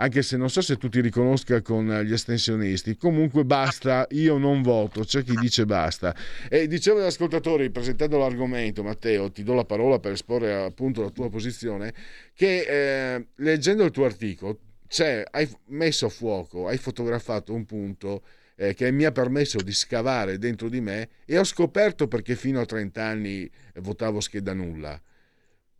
[0.00, 4.62] anche se non so se tu ti riconosca con gli astensionisti, comunque basta, io non
[4.62, 6.14] voto, c'è chi dice basta.
[6.48, 11.10] E dicevo agli ascoltatori, presentando l'argomento, Matteo, ti do la parola per esporre appunto la
[11.10, 11.92] tua posizione,
[12.34, 18.22] che eh, leggendo il tuo articolo, cioè, hai messo a fuoco, hai fotografato un punto
[18.56, 22.58] eh, che mi ha permesso di scavare dentro di me e ho scoperto perché fino
[22.60, 25.00] a 30 anni votavo scheda nulla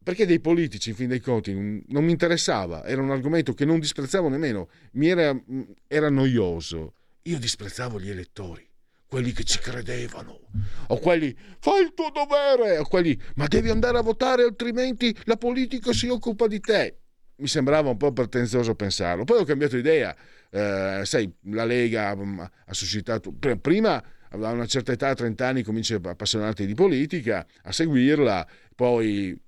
[0.03, 3.79] perché dei politici, in fin dei conti, non mi interessava, era un argomento che non
[3.79, 5.39] disprezzavo nemmeno, era,
[5.87, 6.95] era noioso.
[7.23, 8.67] Io disprezzavo gli elettori,
[9.07, 10.41] quelli che ci credevano,
[10.87, 15.37] o quelli fai il tuo dovere, o quelli ma devi andare a votare altrimenti la
[15.37, 16.97] politica si occupa di te.
[17.37, 19.25] Mi sembrava un po' pretenzioso pensarlo.
[19.25, 20.15] Poi ho cambiato idea,
[20.51, 25.95] eh, sai, la Lega ha suscitato, prima a una certa età, a 30 anni, cominci
[25.95, 29.39] a appassionarti di politica, a seguirla, poi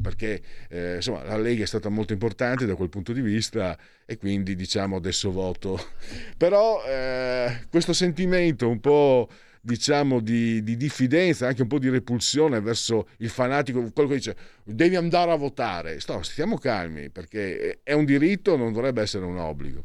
[0.00, 4.16] perché eh, insomma, la Lega è stata molto importante da quel punto di vista e
[4.16, 5.78] quindi diciamo adesso voto.
[6.36, 9.28] Però eh, questo sentimento un po'
[9.60, 14.36] diciamo di, di, diffidenza, anche un po' di repulsione verso il fanatico, quello che dice
[14.64, 16.00] devi andare a votare.
[16.00, 19.84] Sto, stiamo calmi perché è un diritto, non dovrebbe essere un obbligo.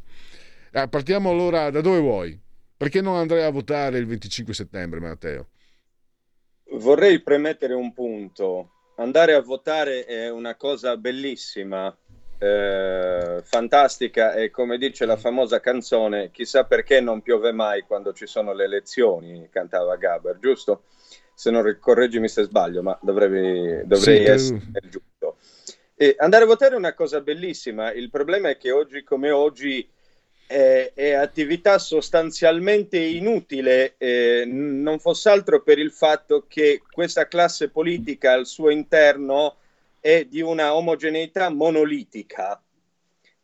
[0.71, 2.39] Eh, partiamo allora da dove vuoi?
[2.75, 5.49] Perché non andrei a votare il 25 settembre, Matteo?
[6.77, 11.95] Vorrei premettere un punto andare a votare è una cosa bellissima,
[12.37, 18.27] eh, fantastica e come dice la famosa canzone, chissà perché non piove mai quando ci
[18.27, 20.83] sono le elezioni, cantava Gaber, giusto?
[21.33, 25.37] Se non correggimi se sbaglio, ma dovrei, dovrei sì, essere il giusto.
[25.95, 29.89] E andare a votare è una cosa bellissima, il problema è che oggi come oggi
[30.53, 37.69] è, è attività sostanzialmente inutile, eh, non fosse altro per il fatto che questa classe
[37.69, 39.55] politica al suo interno
[39.99, 42.61] è di una omogeneità monolitica,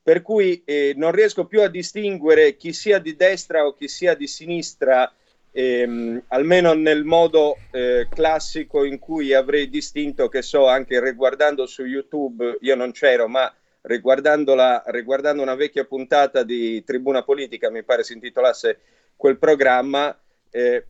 [0.04, 4.14] per cui eh, non riesco più a distinguere chi sia di destra o chi sia
[4.14, 5.12] di sinistra,
[5.52, 11.84] ehm, almeno nel modo eh, classico in cui avrei distinto, che so, anche riguardando su
[11.86, 13.52] YouTube, io non c'ero, ma
[13.82, 18.80] riguardando, una vecchia puntata di Tribuna Politica, mi pare si intitolasse
[19.16, 20.18] quel programma,
[20.50, 20.86] eh,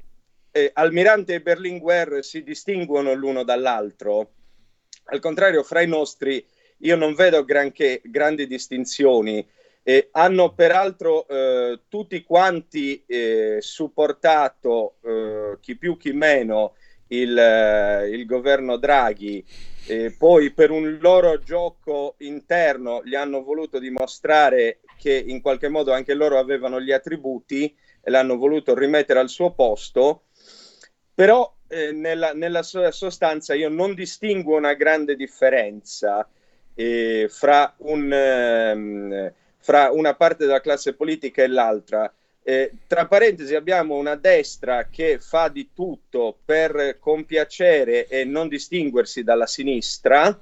[0.52, 4.32] eh, Almirante e Berlinguer si distinguono l'uno dall'altro.
[5.06, 6.46] Al contrario, fra i nostri
[6.80, 9.46] io non vedo granché, grandi distinzioni.
[9.82, 16.76] Eh, hanno peraltro eh, tutti quanti eh, supportato, eh, chi più chi meno,
[17.08, 19.44] il, eh, il governo Draghi
[19.90, 25.92] e poi per un loro gioco interno gli hanno voluto dimostrare che in qualche modo
[25.92, 30.26] anche loro avevano gli attributi e l'hanno voluto rimettere al suo posto,
[31.14, 36.30] però eh, nella, nella sostanza io non distingo una grande differenza
[36.76, 42.14] eh, fra, un, eh, fra una parte della classe politica e l'altra.
[42.50, 49.22] Eh, tra parentesi abbiamo una destra che fa di tutto per compiacere e non distinguersi
[49.22, 50.36] dalla sinistra.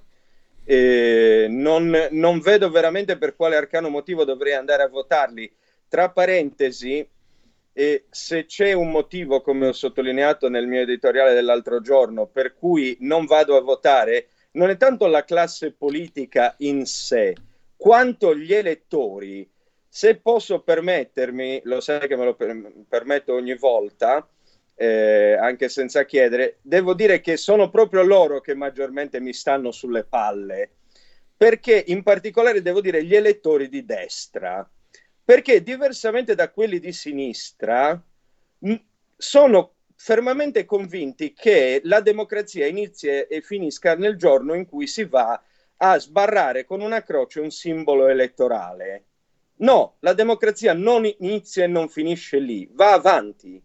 [0.63, 5.51] Eh, non, non, vedo veramente per quale arcano motivo dovrei andare a votarli.
[5.89, 7.05] Tra parentesi,
[7.73, 12.95] eh, se c'è un motivo, come ho sottolineato nel mio editoriale dell'altro giorno, per cui
[13.01, 17.35] non vado a votare, non è tanto la classe politica in sé,
[17.75, 19.45] quanto gli elettori
[19.97, 24.29] se posso permettermi, lo sai che me lo per- permetto ogni volta,
[24.75, 30.03] eh, anche senza chiedere, devo dire che sono proprio loro che maggiormente mi stanno sulle
[30.03, 30.69] palle,
[31.35, 34.69] perché in particolare devo dire gli elettori di destra,
[35.23, 37.99] perché diversamente da quelli di sinistra
[38.59, 38.75] mh,
[39.17, 45.41] sono fermamente convinti che la democrazia inizia e finisca nel giorno in cui si va
[45.77, 49.06] a sbarrare con una croce un simbolo elettorale.
[49.57, 53.61] No, la democrazia non inizia e non finisce lì, va avanti.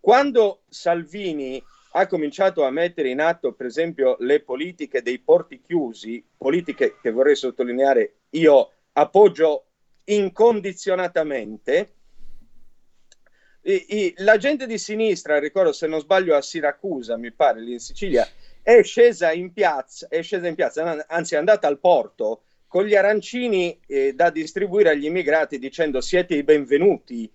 [0.00, 1.62] Quando Salvini
[1.92, 7.10] ha cominciato a mettere in atto, per esempio, le politiche dei porti chiusi, politiche che
[7.10, 9.66] vorrei sottolineare io appoggio
[10.04, 11.94] incondizionatamente,
[13.62, 17.72] i, i, la gente di sinistra, ricordo se non sbaglio a Siracusa, mi pare, lì
[17.72, 18.26] in Sicilia,
[18.62, 22.94] è scesa in piazza, è scesa in piazza anzi è andata al porto con gli
[22.94, 27.28] arancini eh, da distribuire agli immigrati dicendo siete i benvenuti.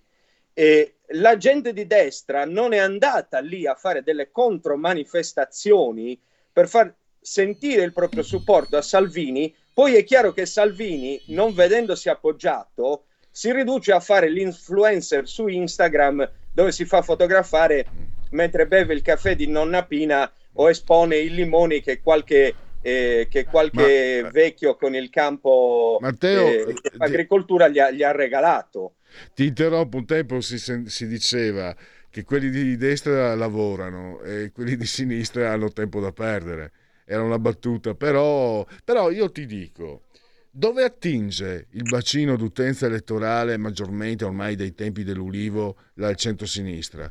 [0.54, 6.18] E la gente di destra non è andata lì a fare delle contromanifestazioni
[6.50, 12.08] per far sentire il proprio supporto a Salvini, poi è chiaro che Salvini, non vedendosi
[12.08, 17.84] appoggiato, si riduce a fare l'influencer su Instagram dove si fa fotografare
[18.30, 22.54] mentre beve il caffè di nonna Pina o espone i limoni che qualche,
[22.86, 28.12] eh, che qualche Ma, vecchio con il campo Matteo, eh, agricoltura gli ha, gli ha,
[28.12, 28.94] regalato.
[29.34, 31.74] Ti interrompo, un tempo si, si diceva
[32.08, 36.70] che quelli di destra lavorano e quelli di sinistra hanno tempo da perdere.
[37.04, 40.02] Era una battuta, però, però io ti dico,
[40.48, 47.10] dove attinge il bacino d'utenza elettorale maggiormente ormai dai tempi dell'Ulivo dal centro-sinistra?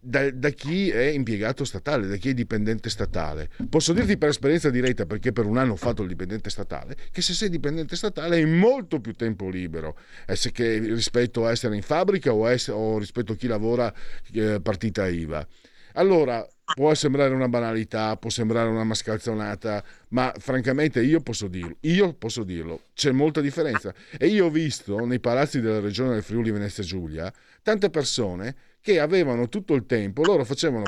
[0.00, 3.50] Da, da, chi è impiegato statale, da chi è dipendente statale.
[3.68, 7.20] Posso dirti per esperienza diretta, perché per un anno ho fatto il dipendente statale, che
[7.20, 9.96] se sei dipendente statale hai molto più tempo libero
[10.52, 13.92] che rispetto a essere in fabbrica o, essere, o rispetto a chi lavora
[14.32, 15.46] eh, partita IVA.
[15.94, 22.12] Allora, può sembrare una banalità, può sembrare una mascalzonata, ma francamente io posso dirlo, io
[22.12, 23.92] posso dirlo, c'è molta differenza.
[24.16, 27.32] E io ho visto nei palazzi della regione del Friuli Venezia Giulia
[27.62, 28.54] tante persone
[28.88, 30.84] che avevano tutto il tempo, loro facevano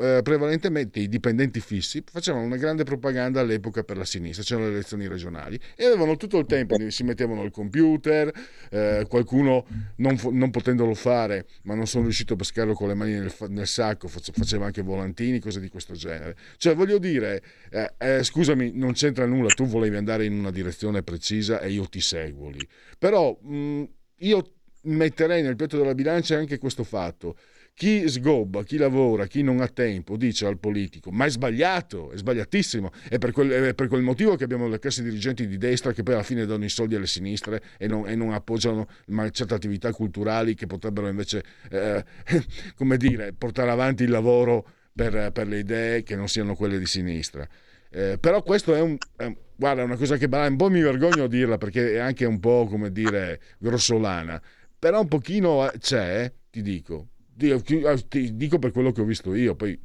[0.00, 4.72] eh, prevalentemente i dipendenti fissi, facevano una grande propaganda all'epoca per la sinistra, c'erano le
[4.72, 8.32] elezioni regionali e avevano tutto il tempo, si mettevano al computer,
[8.70, 9.66] eh, qualcuno
[9.96, 13.66] non, non, potendolo fare, ma non sono riuscito a pescarlo con le mani nel, nel,
[13.66, 16.38] sacco, faceva anche volantini, cose di questo genere.
[16.56, 21.02] Cioè voglio dire, eh, eh, scusami, non c'entra nulla, tu volevi andare in una direzione
[21.02, 22.66] precisa e io ti seguo lì,
[22.98, 23.84] però mh,
[24.20, 24.48] io
[24.84, 27.36] metterei nel piatto della bilancia anche questo fatto.
[27.76, 32.16] Chi sgobba, chi lavora, chi non ha tempo, dice al politico, ma è sbagliato, è
[32.16, 32.92] sbagliatissimo.
[33.08, 36.04] È per quel, è per quel motivo che abbiamo le classi dirigenti di destra che
[36.04, 38.86] poi alla fine danno i soldi alle sinistre e non, e non appoggiano
[39.32, 42.04] certe attività culturali che potrebbero invece, eh,
[42.76, 44.64] come dire, portare avanti il lavoro
[44.94, 47.46] per, per, le idee che non siano quelle di sinistra.
[47.90, 51.28] Eh, però questo è un, un, guarda, una cosa che un po' mi vergogno a
[51.28, 54.40] dirla perché è anche un po' come dire grossolana
[54.84, 57.06] però un pochino eh, c'è, ti dico,
[57.40, 57.62] eh,
[58.06, 59.80] ti dico per quello che ho visto io, poi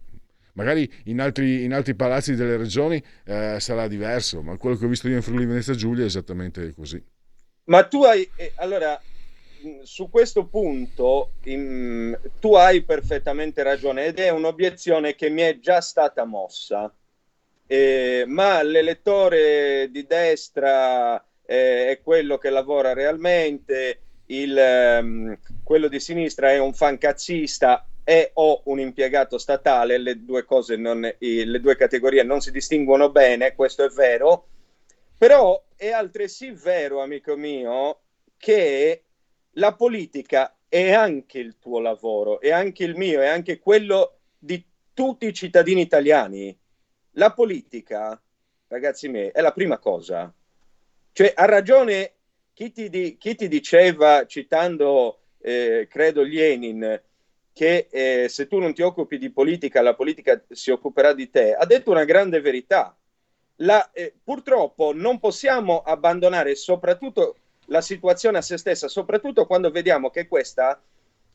[0.55, 4.89] magari in altri, in altri palazzi delle regioni eh, sarà diverso, ma quello che ho
[4.89, 7.01] visto io in Friuli Venezia Giulia è esattamente così.
[7.65, 9.01] Ma tu hai, eh, allora,
[9.83, 15.79] su questo punto in, tu hai perfettamente ragione ed è un'obiezione che mi è già
[15.79, 16.93] stata mossa,
[17.67, 25.99] eh, ma l'elettore di destra eh, è quello che lavora realmente, il, ehm, quello di
[25.99, 31.75] sinistra è un fancazzista e o un impiegato statale, le due, cose non, le due
[31.75, 34.47] categorie non si distinguono bene, questo è vero,
[35.17, 37.99] però è altresì vero, amico mio,
[38.37, 39.03] che
[39.53, 44.63] la politica è anche il tuo lavoro, è anche il mio, è anche quello di
[44.93, 46.57] tutti i cittadini italiani.
[47.13, 48.21] La politica,
[48.67, 50.33] ragazzi miei, è la prima cosa.
[51.11, 52.13] Cioè, ha ragione
[52.59, 57.01] chi ti, di, chi ti diceva, citando, eh, credo, Lenin,
[57.53, 61.53] che eh, se tu non ti occupi di politica, la politica si occuperà di te,
[61.53, 62.93] ha detto una grande verità.
[63.61, 67.37] La, eh, purtroppo non possiamo abbandonare soprattutto
[67.67, 70.81] la situazione a se stessa, soprattutto quando vediamo che questa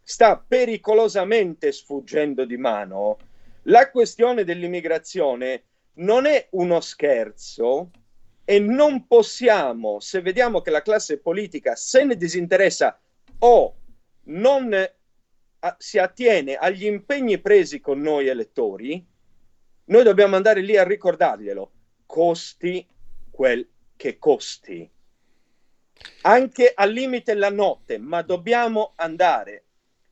[0.02, 3.16] sta pericolosamente sfuggendo di mano.
[3.62, 5.62] La questione dell'immigrazione
[5.94, 7.88] non è uno scherzo,
[8.44, 12.98] e non possiamo, se vediamo che la classe politica se ne disinteressa
[13.38, 13.74] o
[14.24, 19.04] non a, si attiene agli impegni presi con noi elettori,
[19.86, 21.72] noi dobbiamo andare lì a ricordarglielo,
[22.06, 22.86] costi
[23.30, 23.66] quel
[23.96, 24.88] che costi.
[26.22, 29.64] Anche al limite la notte, ma dobbiamo andare.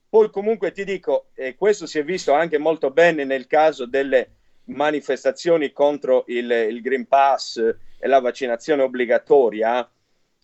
[0.08, 4.36] Poi comunque ti dico, e questo si è visto anche molto bene nel caso delle
[4.64, 7.74] manifestazioni contro il, il Green Pass,
[8.06, 9.88] la vaccinazione obbligatoria,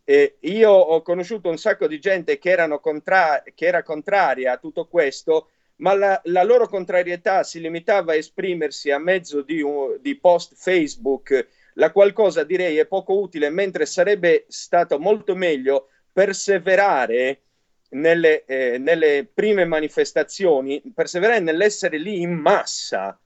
[0.04, 4.86] eh, io ho conosciuto un sacco di gente che, contra- che era contraria a tutto
[4.86, 10.16] questo, ma la, la, loro contrarietà si limitava a esprimersi a mezzo di, un, di
[10.16, 17.42] post Facebook, la qual cosa direi è poco utile, mentre sarebbe stato molto meglio perseverare
[17.90, 23.18] nelle, eh, nelle prime manifestazioni, perseverare nell'essere lì in massa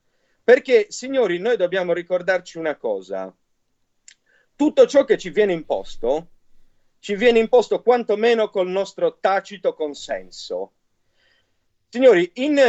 [0.43, 3.33] Perché, signori, noi dobbiamo ricordarci una cosa.
[4.55, 6.27] Tutto ciò che ci viene imposto,
[6.99, 10.73] ci viene imposto quantomeno col nostro tacito consenso.
[11.89, 12.59] Signori, in,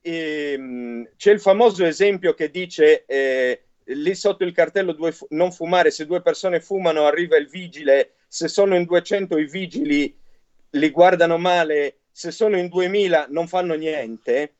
[0.00, 5.90] ehm, c'è il famoso esempio che dice eh, lì sotto il cartello due, non fumare,
[5.90, 10.14] se due persone fumano arriva il vigile, se sono in 200 i vigili
[10.70, 14.54] li guardano male, se sono in 2000 non fanno niente.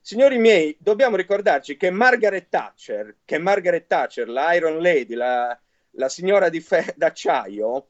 [0.00, 5.58] Signori miei, dobbiamo ricordarci che Margaret Thatcher, che Margaret Thatcher, l'Iron Lady, la,
[5.98, 7.88] la signora di fe- d'acciaio,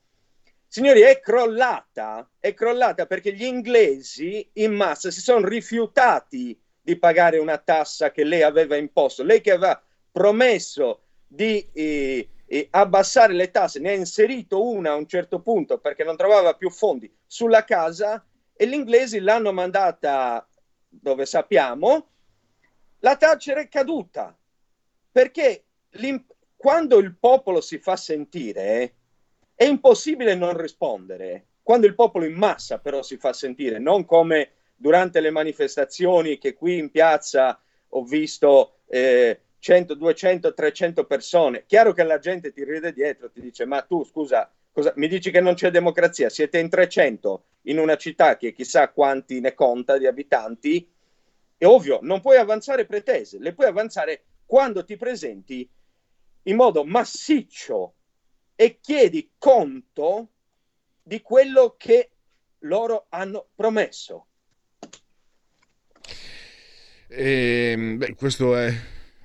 [0.66, 7.38] signori, è crollata, è crollata perché gli inglesi in massa si sono rifiutati di pagare
[7.38, 9.22] una tassa che lei aveva imposto.
[9.22, 9.80] Lei che aveva
[10.11, 15.78] promesso di eh, eh, abbassare le tasse, ne ha inserito una a un certo punto
[15.78, 20.48] perché non trovava più fondi sulla casa e gli inglesi l'hanno mandata
[20.88, 22.09] dove sappiamo,
[23.00, 24.34] la Thatcher è caduta.
[25.12, 25.64] Perché
[26.59, 28.94] quando il popolo si fa sentire,
[29.54, 31.46] è impossibile non rispondere.
[31.62, 36.54] Quando il popolo in massa però si fa sentire, non come durante le manifestazioni che
[36.54, 41.64] qui in piazza ho visto eh, 100, 200, 300 persone.
[41.64, 45.30] Chiaro che la gente ti ride dietro, ti dice ma tu scusa, cosa, mi dici
[45.30, 49.96] che non c'è democrazia, siete in 300 in una città che chissà quanti ne conta
[49.96, 50.90] di abitanti,
[51.56, 55.68] è ovvio, non puoi avanzare pretese, le puoi avanzare quando ti presenti
[56.49, 57.94] in modo massiccio
[58.55, 60.32] e chiedi conto
[61.03, 62.11] di quello che
[62.61, 64.26] loro hanno promesso.
[67.07, 68.72] E, ehm, beh, questo è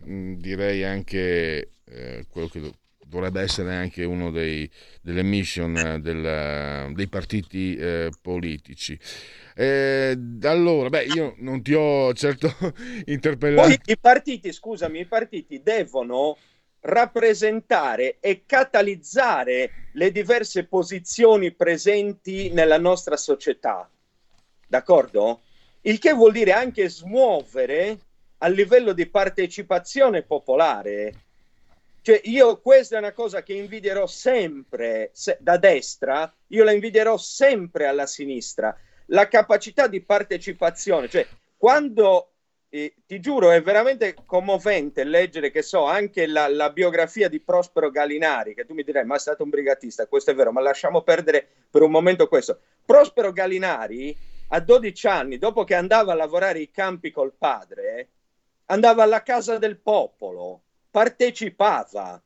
[0.05, 2.71] mm, direi anche eh, quello che
[3.05, 4.69] dovrebbe essere anche uno dei,
[5.01, 8.97] delle mission del, dei partiti eh, politici.
[9.55, 12.53] Eh, allora, beh, io non ti ho certo
[13.05, 13.67] interpellato.
[13.67, 16.38] Poi i partiti, scusami, i partiti devono
[16.84, 23.89] rappresentare e catalizzare le diverse posizioni presenti nella nostra società.
[24.67, 25.41] D'accordo?
[25.81, 27.99] Il che vuol dire anche smuovere
[28.39, 31.23] a livello di partecipazione popolare
[32.03, 37.15] cioè, io questa è una cosa che invidierò sempre se, da destra, io la invidierò
[37.15, 38.77] sempre alla sinistra.
[39.07, 41.25] La capacità di partecipazione, cioè,
[41.55, 42.32] quando
[43.05, 48.55] ti giuro, è veramente commovente leggere, che so, anche la, la, biografia di Prospero Galinari,
[48.55, 51.47] che tu mi direi, ma è stato un brigatista, questo è vero, ma lasciamo perdere
[51.69, 52.59] per un momento questo.
[52.84, 54.17] Prospero Galinari,
[54.47, 58.09] a 12 anni, dopo che andava a lavorare i campi col padre,
[58.65, 62.19] andava alla casa del popolo, partecipava.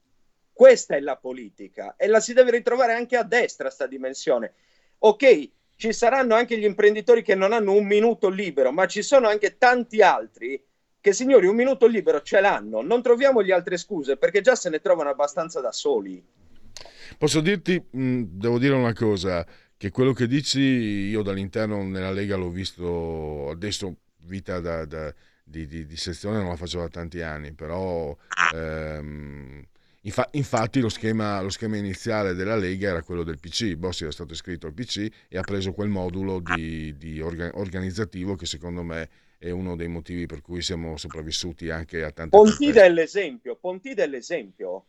[0.53, 4.53] Questa è la politica e la si deve ritrovare anche a destra sta dimensione.
[4.99, 9.29] Ok, ci saranno anche gli imprenditori che non hanno un minuto libero, ma ci sono
[9.29, 10.61] anche tanti altri
[10.99, 12.81] che, signori, un minuto libero ce l'hanno.
[12.81, 16.21] Non troviamo gli altre scuse perché già se ne trovano abbastanza da soli.
[17.17, 19.45] Posso dirti, mh, devo dire una cosa,
[19.77, 25.13] che quello che dici io dall'interno nella Lega l'ho visto adesso, vita da, da
[25.43, 28.15] di, di, di, sezione non la facevo da tanti anni, però
[28.53, 29.63] ehm,
[30.07, 34.11] infa, infatti lo schema, lo schema, iniziale della Lega era quello del PC, Bossi era
[34.11, 38.83] stato iscritto al PC e ha preso quel modulo di, di orga, organizzativo che secondo
[38.83, 43.55] me è uno dei motivi per cui siamo sopravvissuti anche a tante Pontida è l'esempio,
[43.55, 44.85] Pontida è l'esempio.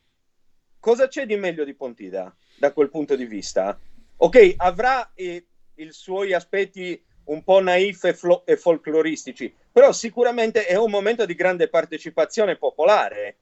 [0.81, 3.79] Cosa c'è di meglio di Pontida da quel punto di vista?
[4.21, 10.65] Ok, avrà eh, i suoi aspetti un po' naif e, flo- e folcloristici, però sicuramente
[10.65, 13.37] è un momento di grande partecipazione popolare.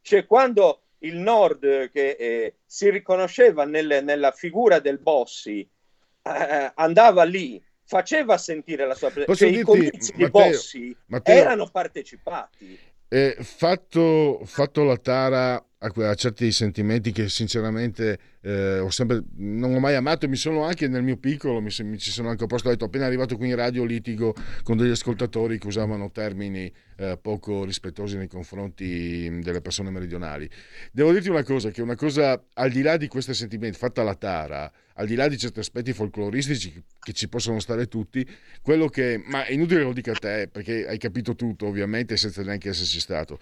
[0.00, 5.60] Cioè quando il Nord, che eh, si riconosceva nel, nella figura del Bossi,
[6.22, 9.46] eh, andava lì, faceva sentire la sua presenza.
[9.46, 12.78] Cioè, I comizi di Bossi Matteo, erano partecipati.
[13.08, 19.78] Eh, fatto, fatto la tara a, certi sentimenti che sinceramente eh, ho sempre, non ho
[19.78, 22.68] mai amato e mi sono anche nel mio piccolo, mi, mi ci sono anche opposto,
[22.68, 27.18] ho detto appena arrivato qui in radio litigo con degli ascoltatori che usavano termini eh,
[27.20, 30.48] poco rispettosi nei confronti delle persone meridionali.
[30.92, 34.14] Devo dirti una cosa, che una cosa al di là di questi sentimenti, fatta la
[34.14, 38.26] tara, al di là di certi aspetti folcloristici che ci possono stare tutti,
[38.62, 42.16] quello che, ma è inutile che lo dica a te perché hai capito tutto ovviamente
[42.16, 43.38] senza neanche esserci stato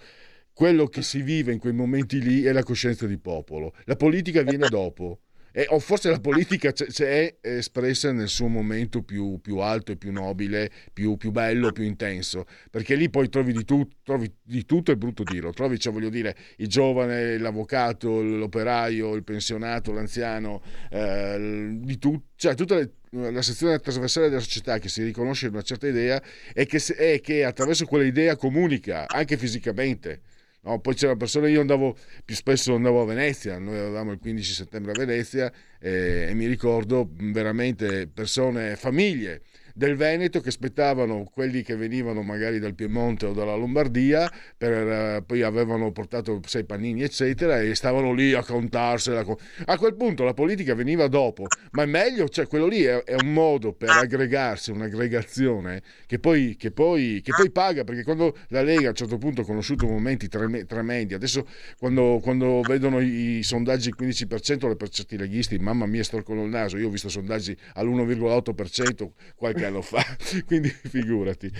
[0.55, 3.73] quello che si vive in quei momenti lì è la coscienza di popolo.
[3.83, 5.19] La politica viene dopo.
[5.51, 9.91] E, o forse la politica c- c- è espressa nel suo momento più, più alto
[9.91, 14.33] e più nobile, più, più, bello, più intenso, perché lì poi trovi di, tu- trovi
[14.43, 19.91] di tutto, è brutto dirlo, trovi, cioè, voglio dire, il giovane, l'avvocato, l'operaio, il pensionato,
[19.91, 22.91] l'anziano, eh, di tu- cioè tutta le,
[23.31, 26.21] la sezione trasversale della società che si riconosce in una certa idea
[26.53, 30.21] e che, e che attraverso quell'idea comunica anche fisicamente
[30.65, 31.95] No, poi c'erano persone, io andavo
[32.25, 36.47] più spesso andavo a Venezia, noi avevamo il 15 settembre a Venezia eh, e mi
[36.47, 39.41] ricordo veramente persone, famiglie
[39.77, 45.23] del Veneto che aspettavano quelli che venivano magari dal Piemonte o dalla Lombardia, per, eh,
[45.25, 49.25] poi avevano portato sei panini eccetera e stavano lì a contarsela.
[49.65, 53.15] A quel punto la politica veniva dopo, ma è meglio, cioè quello lì è, è
[53.21, 58.61] un modo per aggregarsi, un'aggregazione che poi, che, poi, che poi, paga, perché quando la
[58.61, 61.45] Lega a un certo punto ha conosciuto momenti tremendi, adesso
[61.77, 66.77] quando, quando vedono i, sondaggi il 15% per certi leghisti, mamma mia storcono il naso,
[66.77, 70.03] io ho visto sondaggi all'1,8% qualche anno fa,
[70.45, 71.51] quindi figurati.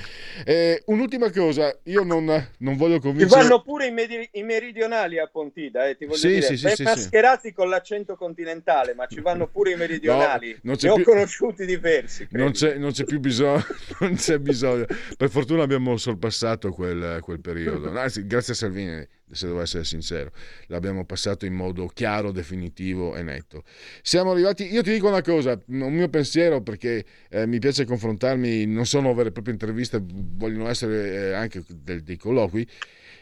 [0.45, 2.25] Eh, un'ultima cosa, io non,
[2.59, 3.41] non voglio convincere...
[3.41, 6.63] Ci vanno pure i, medi- i meridionali a Pontida, eh, ti voglio sì, dire, sì,
[6.63, 7.53] ben sì, mascherati sì.
[7.53, 12.27] con l'accento continentale, ma ci vanno pure i meridionali, no, ne ho conosciuti diversi.
[12.31, 13.63] Non c'è, non c'è, più bisogno,
[13.99, 14.85] non c'è bisogno,
[15.17, 20.31] per fortuna abbiamo sorpassato quel, quel periodo, Anzi, grazie a Salvini se devo essere sincero.
[20.67, 23.63] L'abbiamo passato in modo chiaro, definitivo e netto.
[24.01, 28.65] Siamo arrivati, io ti dico una cosa, un mio pensiero perché eh, mi piace confrontarmi,
[28.65, 32.67] non sono vere e proprie interviste, vogliono essere eh, anche del, dei colloqui.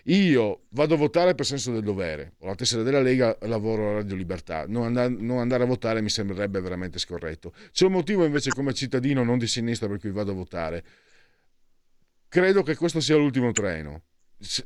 [0.08, 3.94] Io vado a votare per senso del dovere, ho la tessera della Lega, lavoro a
[3.94, 7.54] Radio Libertà, non andare, non andare a votare mi sembrerebbe veramente scorretto.
[7.72, 10.84] C'è un motivo invece come cittadino non di sinistra per cui vado a votare.
[12.28, 14.02] Credo che questo sia l'ultimo treno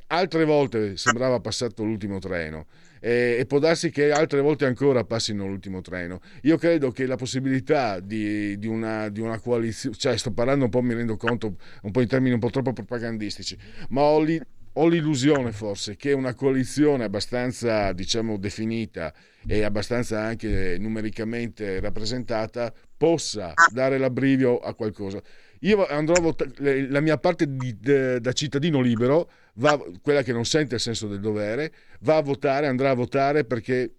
[0.07, 2.65] altre volte sembrava passato l'ultimo treno
[2.99, 6.19] e, e, può darsi che altre volte ancora passino l'ultimo treno.
[6.43, 10.71] Io credo che la possibilità di, di, una, di una, coalizione, cioè sto parlando un
[10.71, 13.57] po', mi rendo conto, un po' in termini un po' troppo propagandistici,
[13.89, 14.39] ma ho, li,
[14.73, 19.13] ho l'illusione forse che una coalizione abbastanza, diciamo, definita
[19.45, 25.21] e abbastanza anche numericamente rappresentata possa dare l'abbrivio a qualcosa.
[25.61, 30.33] Io andrò a votare, la mia parte di, de, da cittadino libero, va, quella che
[30.33, 33.91] non sente il senso del dovere, va a votare, andrà a votare perché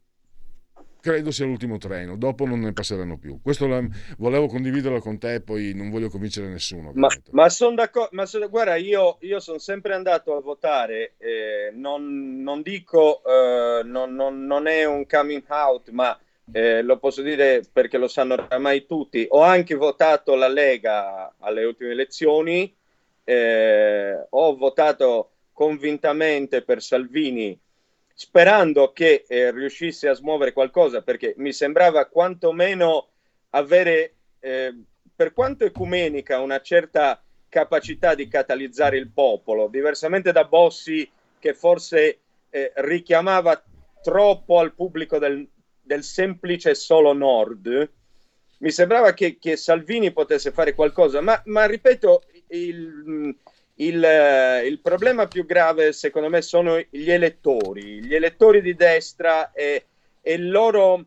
[1.00, 3.40] credo sia l'ultimo treno, dopo non ne passeranno più.
[3.42, 3.82] Questo la,
[4.18, 6.92] volevo condividerlo con te, poi non voglio convincere nessuno.
[6.94, 11.70] Ma, ma sono d'accordo, ma son, guarda, io, io sono sempre andato a votare, eh,
[11.72, 16.18] non, non, dico, eh, non, non, non, è un coming out, ma
[16.52, 21.64] eh, lo posso dire perché lo sanno oramai tutti, ho anche votato la Lega alle
[21.64, 22.74] ultime elezioni,
[23.24, 27.58] eh, ho votato convintamente per Salvini
[28.14, 33.08] sperando che eh, riuscisse a smuovere qualcosa perché mi sembrava quantomeno
[33.50, 34.72] avere, eh,
[35.16, 42.20] per quanto ecumenica, una certa capacità di catalizzare il popolo, diversamente da Bossi che forse
[42.50, 43.60] eh, richiamava
[44.00, 45.44] troppo al pubblico del,
[45.82, 47.90] del semplice solo nord,
[48.58, 53.34] mi sembrava che, che Salvini potesse fare qualcosa, ma, ma ripeto, il,
[53.80, 59.86] il, il, problema più grave secondo me sono gli elettori, gli elettori di destra e,
[60.20, 61.04] e, il, loro,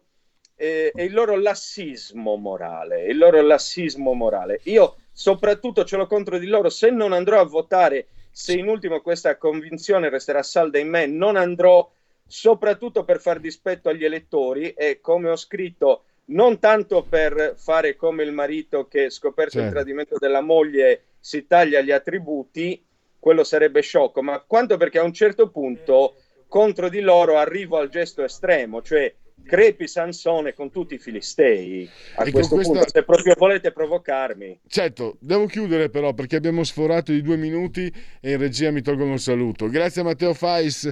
[0.55, 4.59] e, e il loro lassismo morale, il loro lassismo morale.
[4.63, 9.01] Io soprattutto ce l'ho contro di loro, se non andrò a votare, se in ultimo
[9.01, 11.89] questa convinzione resterà salda in me, non andrò
[12.25, 18.23] soprattutto per far dispetto agli elettori e come ho scritto non tanto per fare come
[18.23, 19.67] il marito che scoperto certo.
[19.67, 22.83] il tradimento della moglie si taglia gli attributi,
[23.17, 26.15] quello sarebbe sciocco, ma quanto perché a un certo punto
[26.47, 29.13] contro di loro arrivo al gesto estremo, cioè
[29.43, 31.89] crepi Sansone con tutti i filistei.
[32.15, 32.73] A e questo questa...
[32.73, 34.61] punto, se proprio volete provocarmi.
[34.67, 39.13] Certo, devo chiudere però perché abbiamo sforato i due minuti e in regia mi tolgono
[39.13, 39.67] il saluto.
[39.67, 40.89] Grazie a Matteo Fais,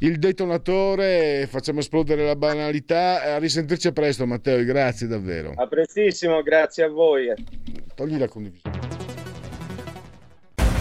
[0.00, 3.34] il detonatore, facciamo esplodere la banalità.
[3.34, 5.52] A risentirci presto Matteo, grazie davvero.
[5.56, 7.32] A prestissimo, grazie a voi.
[7.94, 9.01] Togli la condivisione.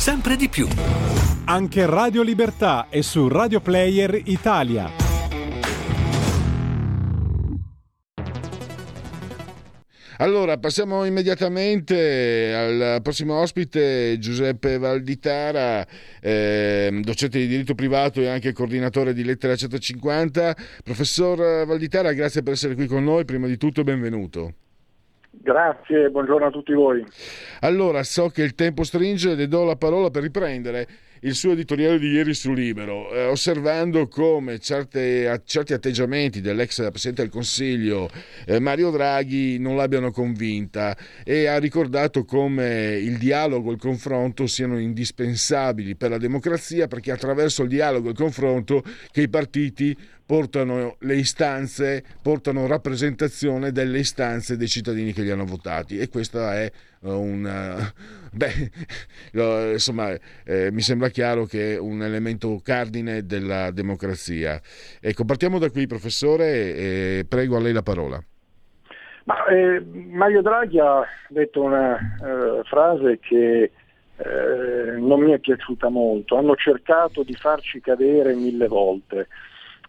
[0.00, 0.66] sempre di più.
[1.44, 4.90] Anche Radio Libertà è su Radio Player Italia.
[10.16, 15.86] Allora, passiamo immediatamente al prossimo ospite, Giuseppe Valditara,
[16.18, 20.56] eh, docente di diritto privato e anche coordinatore di Lettera 150.
[20.82, 23.26] Professor Valditara, grazie per essere qui con noi.
[23.26, 24.54] Prima di tutto, benvenuto.
[25.50, 27.04] Grazie, buongiorno a tutti voi.
[27.62, 30.86] Allora, so che il tempo stringe, le do la parola per riprendere
[31.22, 37.22] il suo editoriale di ieri su Libero, eh, osservando come certe, certi atteggiamenti dell'ex Presidente
[37.22, 38.08] del Consiglio
[38.46, 44.46] eh, Mario Draghi non l'abbiano convinta e ha ricordato come il dialogo e il confronto
[44.46, 49.94] siano indispensabili per la democrazia perché attraverso il dialogo e il confronto che i partiti
[50.30, 56.54] portano le istanze, portano rappresentazione delle istanze dei cittadini che li hanno votati e questa
[56.54, 56.70] è
[57.00, 60.10] uh, un uh, beh, insomma
[60.44, 64.60] eh, mi sembra chiaro che è un elemento cardine della democrazia.
[65.00, 68.22] Ecco, partiamo da qui professore prego a lei la parola.
[69.24, 73.72] Ma, eh, Mario Draghi ha detto una eh, frase che
[74.16, 79.26] eh, non mi è piaciuta molto, hanno cercato di farci cadere mille volte.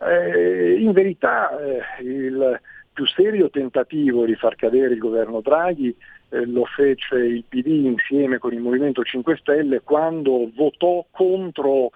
[0.03, 2.59] Eh, in verità eh, il
[2.93, 5.95] più serio tentativo di far cadere il governo Draghi
[6.29, 11.91] eh, lo fece il PD insieme con il Movimento 5 Stelle quando votò contro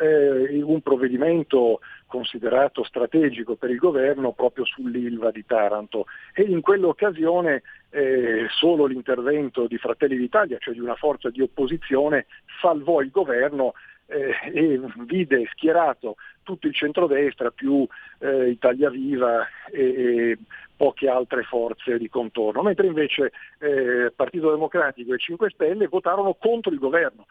[0.00, 6.06] eh, un provvedimento considerato strategico per il governo proprio sull'Ilva di Taranto.
[6.32, 12.26] E in quell'occasione eh, solo l'intervento di Fratelli d'Italia, cioè di una forza di opposizione,
[12.60, 13.74] salvò il governo
[14.08, 17.86] eh, e vide schierato tutto il centrodestra più
[18.20, 20.38] eh, Italia Viva e, e,
[20.76, 26.72] poche altre forze di contorno, mentre invece eh, Partito Democratico e 5 Stelle votarono contro
[26.72, 27.26] il governo.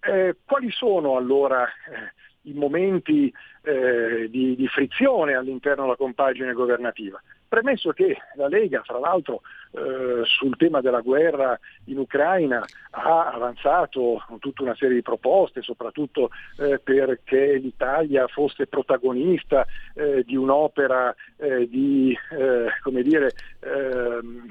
[0.00, 2.12] Eh, quali sono allora eh,
[2.42, 7.20] i momenti eh, di, di, frizione all'interno della compagine governativa.
[7.52, 9.42] Premesso che la Lega, fra l'altro,
[9.72, 16.30] eh, sul tema della guerra in Ucraina ha avanzato tutta una serie di proposte, soprattutto
[16.58, 24.46] eh, perché l'Italia fosse protagonista eh, di un'opera eh, di, eh, come dire, ehm,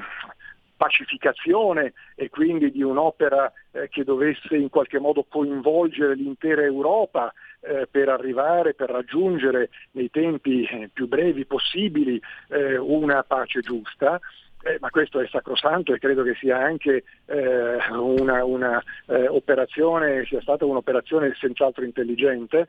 [0.78, 7.88] pacificazione e quindi di un'opera eh, che dovesse in qualche modo coinvolgere l'intera Europa eh,
[7.89, 14.19] per arrivare, per raggiungere nei tempi eh, più brevi possibili eh, una pace giusta.
[14.63, 20.24] Eh, ma questo è sacrosanto e credo che sia anche eh, una, una eh, operazione,
[20.26, 22.67] sia stata un'operazione senz'altro intelligente.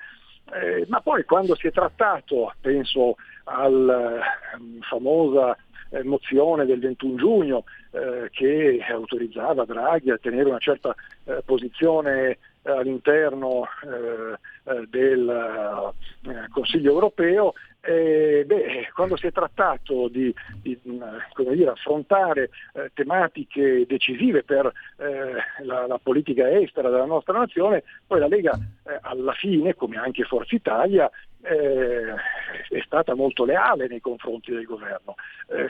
[0.50, 4.20] Eh, ma poi quando si è trattato, penso alla
[4.80, 5.56] famosa
[6.04, 13.64] mozione del 21 giugno eh, che autorizzava Draghi a tenere una certa eh, posizione all'interno
[13.84, 21.70] eh, eh del eh, Consiglio europeo, eh, beh, quando si è trattato di, di dire,
[21.70, 28.28] affrontare eh, tematiche decisive per eh, la, la, politica estera della nostra nazione, poi la
[28.28, 28.58] Lega
[29.02, 31.10] alla fine, come anche Forza Italia,
[31.42, 35.16] è stata molto leale nei confronti del governo.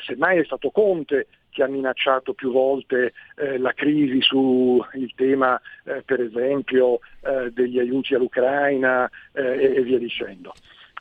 [0.05, 4.85] semmai è stato Conte che ha minacciato più volte eh, la crisi sul
[5.15, 10.53] tema eh, per esempio eh, degli aiuti all'Ucraina eh, e, e, via dicendo.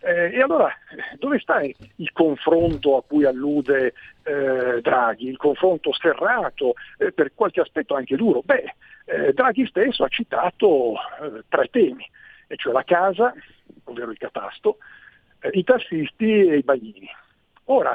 [0.03, 0.73] Eh, e allora
[1.19, 3.93] dove sta il confronto a cui allude
[4.23, 8.41] eh, Draghi, il confronto serrato, per qualche aspetto anche duro?
[8.43, 8.75] Beh,
[9.33, 10.95] Draghi stesso ha citato
[11.49, 12.09] tre temi,
[12.47, 13.33] e cioè la casa,
[13.85, 14.77] ovvero il catasto,
[15.51, 17.09] i tassisti e i bagnini.
[17.65, 17.93] Ora,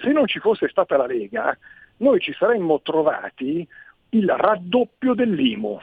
[0.00, 1.56] se non ci fosse stata la Lega,
[1.98, 3.66] noi ci saremmo trovati
[4.10, 5.80] il raddoppio dell'IMU.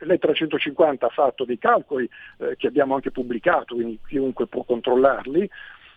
[0.00, 5.50] L'E350 ha fatto dei calcoli eh, che abbiamo anche pubblicato, quindi chiunque può controllarli.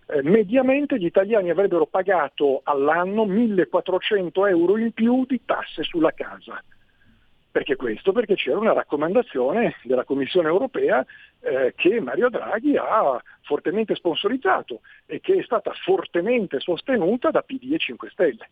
[0.08, 6.62] Eh, mediamente gli italiani avrebbero pagato all'anno 1400 euro in più di tasse sulla casa.
[7.52, 8.14] Perché questo?
[8.14, 11.06] Perché c'era una raccomandazione della Commissione europea
[11.42, 17.74] eh, che Mario Draghi ha fortemente sponsorizzato e che è stata fortemente sostenuta da PD
[17.74, 18.50] e 5 Stelle.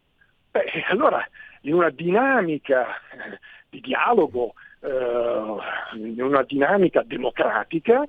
[0.52, 1.26] Beh, allora
[1.62, 3.40] in una dinamica eh,
[3.70, 8.08] di dialogo, in una dinamica democratica,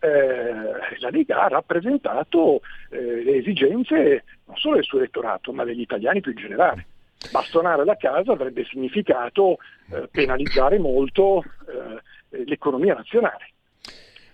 [0.00, 0.52] eh,
[0.98, 2.60] la Lega ha rappresentato
[2.90, 6.86] eh, le esigenze non solo del suo elettorato, ma degli italiani più in generale.
[7.32, 9.58] Bastonare la casa avrebbe significato
[9.90, 13.50] eh, penalizzare molto eh, l'economia nazionale.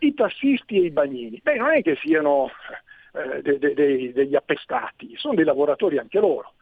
[0.01, 2.51] I tassisti e i bagnini, beh, non è che siano
[3.15, 6.55] de- de- de- degli appestati, sono dei lavoratori anche loro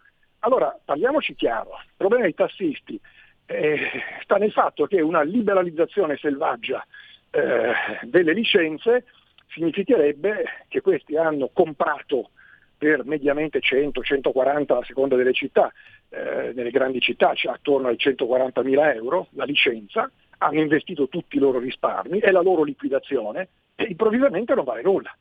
[0.44, 2.98] allora, parliamoci chiaro, il problema dei tassisti
[3.46, 3.78] eh,
[4.22, 6.84] sta nel fatto che una liberalizzazione selvaggia
[7.30, 7.72] eh,
[8.02, 9.04] delle licenze
[9.48, 12.30] significherebbe che questi hanno comprato
[12.76, 15.72] per mediamente 100-140 a seconda delle città,
[16.08, 21.36] eh, nelle grandi città c'è attorno ai 140 mila euro la licenza, hanno investito tutti
[21.36, 25.14] i loro risparmi, è la loro liquidazione e improvvisamente non vale nulla.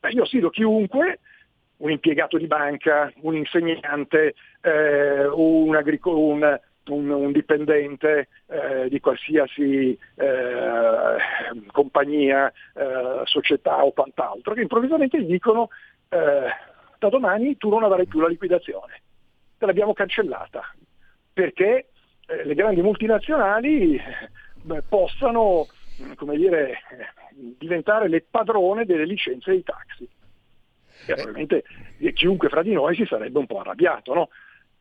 [0.00, 1.20] Beh, io sfido chiunque
[1.76, 9.00] un impiegato di banca, un insegnante, eh, un, agric- un un, un dipendente eh, di
[9.00, 11.16] qualsiasi eh,
[11.70, 15.68] compagnia, eh, società o quant'altro, che improvvisamente gli dicono
[16.08, 16.48] eh,
[16.98, 19.02] da domani tu non avrai più la liquidazione,
[19.58, 20.74] te l'abbiamo cancellata,
[21.32, 21.88] perché
[22.26, 24.00] eh, le grandi multinazionali
[24.62, 25.66] beh, possano
[26.16, 26.78] come dire,
[27.58, 30.08] diventare le padrone delle licenze dei taxi.
[31.06, 31.64] E ovviamente
[32.14, 34.28] chiunque fra di noi si sarebbe un po' arrabbiato, no?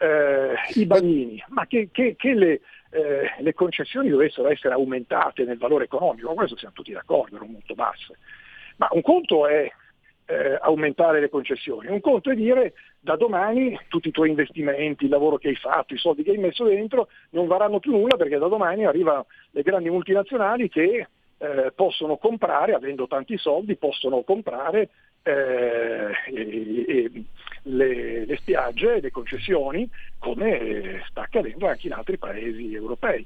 [0.02, 5.60] Eh, i bagnini, ma che, che, che le, eh, le, concessioni dovessero essere aumentate nel
[5.60, 8.18] valore economico, con questo siamo tutti d'accordo, erano molto basse.
[8.78, 9.72] Ma un conto è
[10.26, 15.12] eh, aumentare le concessioni, un conto è dire da domani tutti i tuoi investimenti, il
[15.12, 18.40] lavoro che hai fatto, i soldi che hai messo dentro non varranno più nulla perché
[18.40, 24.90] da domani arrivano le grandi multinazionali che eh, possono comprare, avendo tanti soldi, possono comprare
[25.24, 26.12] eh,
[27.64, 33.26] le, le, spiagge, le concessioni, come sta accadendo anche in altri paesi europei.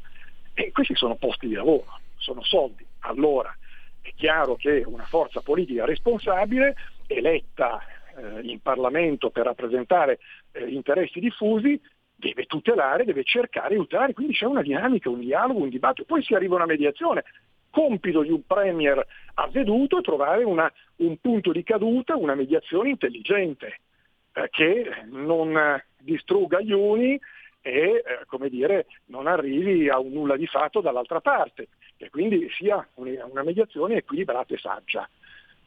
[0.53, 2.85] E questi sono posti di lavoro, sono soldi.
[2.99, 3.55] Allora
[4.01, 6.75] è chiaro che una forza politica responsabile,
[7.07, 7.81] eletta
[8.15, 10.19] eh, in Parlamento per rappresentare
[10.51, 11.79] eh, interessi diffusi,
[12.15, 16.23] deve tutelare, deve cercare di tutelare, quindi c'è una dinamica, un dialogo, un dibattito, poi
[16.23, 17.23] si arriva a una mediazione
[17.75, 23.81] compito di un Premier avveduto è trovare una, un punto di caduta, una mediazione intelligente
[24.31, 27.19] eh, che non distrugga gli uni
[27.61, 31.67] e eh, dire, non arrivi a un nulla di fatto dall'altra parte,
[31.97, 35.09] che quindi sia una mediazione equilibrata e saggia.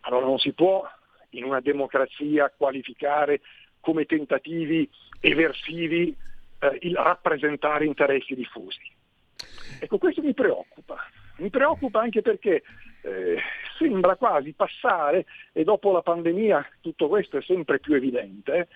[0.00, 0.88] Allora non si può
[1.30, 3.42] in una democrazia qualificare
[3.80, 4.88] come tentativi
[5.20, 6.16] eversivi
[6.60, 8.96] eh, il rappresentare interessi diffusi.
[9.78, 10.96] Ecco, questo mi preoccupa.
[11.38, 12.62] Mi preoccupa anche perché
[13.02, 13.38] eh,
[13.78, 18.68] sembra quasi passare, e dopo la pandemia tutto questo è sempre più evidente,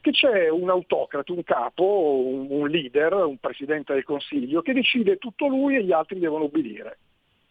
[0.00, 1.84] che c'è un autocrate, un capo,
[2.26, 6.44] un, un leader, un presidente del Consiglio che decide tutto lui e gli altri devono
[6.44, 6.98] obbedire.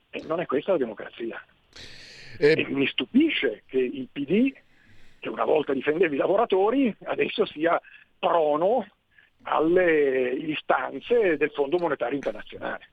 [0.09, 1.41] E non è questa la democrazia.
[2.37, 2.51] E...
[2.57, 4.53] e mi stupisce che il PD,
[5.19, 7.81] che una volta difendeva i lavoratori, adesso sia
[8.19, 8.85] prono
[9.43, 12.89] alle istanze del Fondo Monetario Internazionale.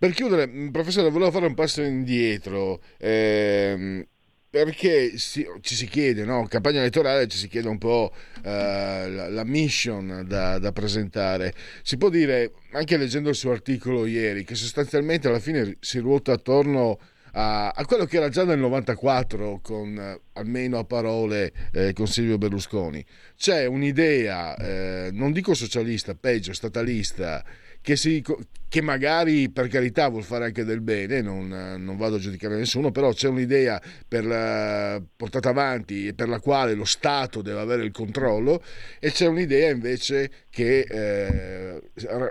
[0.00, 2.80] Per chiudere, mm, professore, volevo fare un passo indietro.
[2.96, 4.02] Ehm,
[4.48, 6.46] perché si, ci si chiede, no?
[6.46, 11.52] campagna elettorale ci si chiede un po' uh, la, la, mission da, da, presentare.
[11.82, 16.32] Si può dire, anche leggendo il suo articolo ieri, che sostanzialmente alla fine si ruota
[16.32, 16.98] attorno
[17.32, 22.06] a, a quello che era già nel 94 con eh, almeno a parole eh, con
[22.06, 23.04] Silvio Berlusconi.
[23.36, 27.44] C'è un'idea, eh, non dico socialista, peggio, statalista,
[27.82, 28.24] che, si,
[28.70, 32.92] che magari per carità vuol fare anche del bene, non, non vado a giudicare nessuno,
[32.92, 37.82] però c'è un'idea per la, portata avanti e per la quale lo Stato deve avere
[37.82, 38.62] il controllo
[39.00, 41.82] e c'è un'idea invece che eh,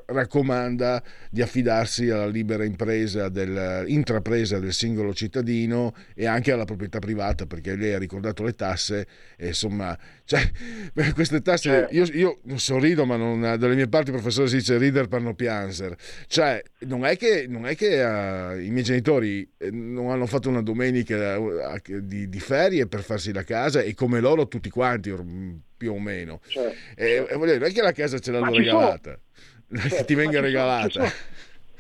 [0.06, 7.00] raccomanda di affidarsi alla libera impresa del, intrapresa del singolo cittadino e anche alla proprietà
[7.00, 10.50] privata perché lei ha ricordato le tasse e insomma cioè,
[11.14, 15.08] queste tasse io, io sorrido ma non, dalle mie parti il professore si dice rider
[15.08, 15.96] per non pianser
[16.30, 20.48] cioè non è che, non è che uh, i miei genitori eh, non hanno fatto
[20.48, 25.12] una domenica uh, di, di, ferie per farsi la casa e come loro tutti quanti
[25.76, 26.40] più o meno.
[26.46, 27.38] Certo, e, certo.
[27.40, 29.18] non è che la casa ce l'hanno regalata,
[29.68, 29.90] sono...
[29.90, 30.90] certo, ti venga regalata.
[30.90, 31.10] Sono,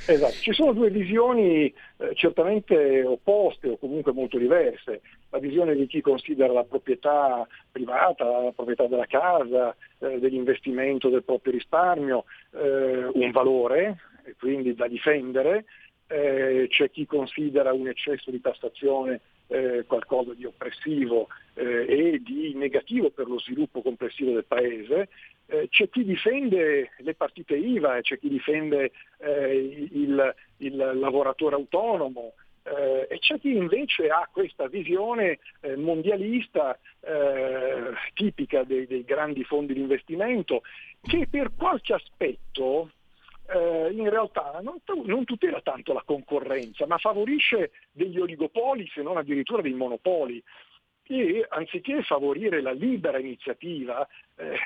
[0.08, 5.02] esatto, ci sono due visioni eh, certamente opposte o comunque molto diverse.
[5.30, 11.24] La visione di chi considera la proprietà privata, la proprietà della casa, eh, dell'investimento del
[11.24, 12.24] proprio risparmio
[12.54, 13.98] eh, un valore,
[14.30, 15.66] e quindi da difendere,
[16.08, 22.54] eh, c'è chi considera un eccesso di tassazione eh, qualcosa di oppressivo eh, e di
[22.56, 25.10] negativo per lo sviluppo complessivo del Paese,
[25.48, 32.34] eh, c'è chi difende le partite IVA, c'è chi difende eh, il, il, lavoratore autonomo,
[32.64, 35.40] eh, e c'è chi invece ha questa visione
[35.78, 36.78] mondialista
[38.14, 40.62] tipica dei, dei grandi fondi di investimento
[41.02, 42.92] che per qualche aspetto
[43.50, 49.18] eh, in realtà non, non, tutela tanto la concorrenza, ma favorisce degli oligopoli, se non
[49.18, 50.42] addirittura dei monopoli.
[51.12, 54.60] E anziché favorire la libera iniziativa, eh,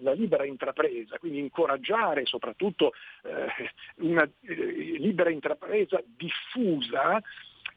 [0.00, 4.54] la libera intrapresa, quindi incoraggiare soprattutto eh, una eh,
[4.98, 7.20] libera intrapresa diffusa,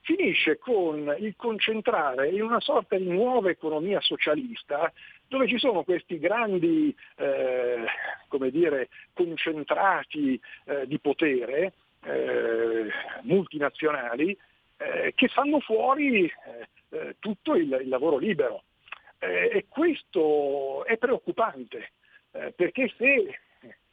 [0.03, 4.91] finisce con il concentrare in una sorta di nuova economia socialista
[5.27, 7.85] dove ci sono questi grandi eh,
[8.27, 12.87] come dire, concentrati eh, di potere eh,
[13.21, 14.37] multinazionali
[14.77, 18.63] eh, che fanno fuori eh, eh, tutto il, il, lavoro libero.
[19.19, 21.93] e questo è preoccupante
[22.55, 23.39] perché se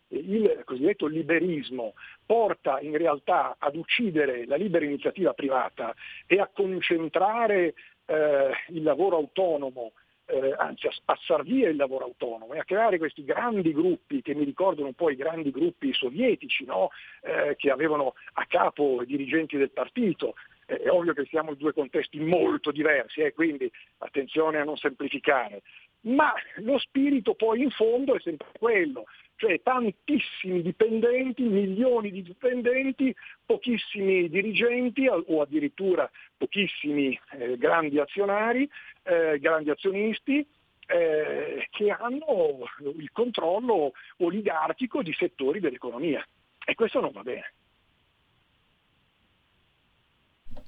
[0.08, 1.94] il cosiddetto liberismo
[2.26, 5.94] porta in realtà ad uccidere la libera iniziativa privata
[6.26, 7.74] e a concentrare
[8.06, 9.92] eh, il lavoro autonomo
[10.30, 14.34] eh, anzi a spazzar via il lavoro autonomo e a creare questi grandi gruppi che
[14.34, 16.90] mi ricordano un po' i grandi gruppi sovietici no?
[17.22, 20.34] eh, che avevano a capo i dirigenti del partito.
[20.66, 24.76] Eh, è ovvio che siamo in due contesti molto diversi, eh, quindi attenzione a non
[24.76, 25.62] semplificare,
[26.02, 29.04] ma lo spirito poi in fondo è sempre quello,
[29.40, 33.14] cioè tantissimi dipendenti, milioni di dipendenti,
[33.46, 38.68] pochissimi dirigenti o addirittura pochissimi eh, grandi azionari,
[39.02, 40.46] eh, grandi azionisti
[40.86, 42.58] eh, che hanno
[42.98, 46.22] il controllo oligarchico di settori dell'economia
[46.62, 47.52] e questo non va bene.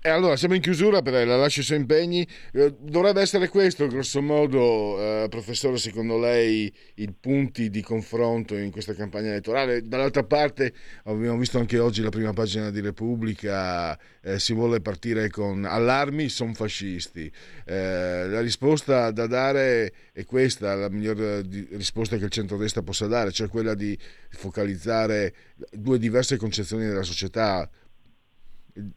[0.05, 2.27] E allora siamo in chiusura, per la lascio i suoi impegni.
[2.53, 8.73] Eh, dovrebbe essere questo, grosso modo, eh, professore, secondo lei, i punti di confronto in
[8.73, 9.87] questa campagna elettorale.
[9.87, 10.75] Dall'altra parte,
[11.05, 16.29] abbiamo visto anche oggi la prima pagina di Repubblica, eh, si vuole partire con allarmi,
[16.29, 17.31] sono fascisti.
[17.65, 23.31] Eh, la risposta da dare è questa, la miglior risposta che il centrodestra possa dare,
[23.31, 23.97] cioè quella di
[24.31, 25.33] focalizzare
[25.71, 27.71] due diverse concezioni della società.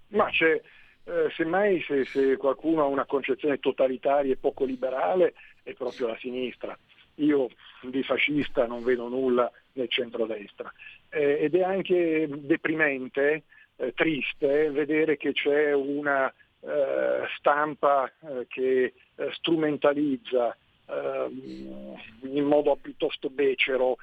[0.08, 0.60] Ma c'è
[1.06, 5.34] eh, semmai se, se, qualcuno ha una concezione totalitaria e poco liberale
[5.64, 6.78] è proprio la sinistra.
[7.16, 7.50] Io
[7.82, 10.72] di fascista non vedo nulla nel centrodestra
[11.10, 13.44] eh, ed è anche deprimente,
[13.78, 22.76] eh, triste vedere che c'è una eh, stampa eh, che eh, strumentalizza ehm, in modo
[22.82, 23.98] piuttosto becero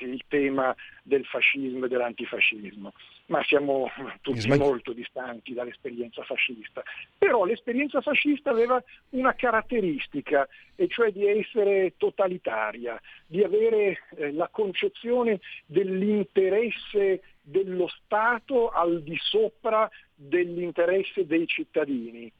[0.00, 2.92] il tema del fascismo e dell'antifascismo
[3.26, 6.82] ma siamo tutti molto distanti dall'esperienza fascista.
[7.18, 14.48] Però l'esperienza fascista aveva una caratteristica, e cioè di essere totalitaria, di avere eh, la
[14.48, 22.30] concezione dell'interesse dello Stato al di sopra dell'interesse dei cittadini.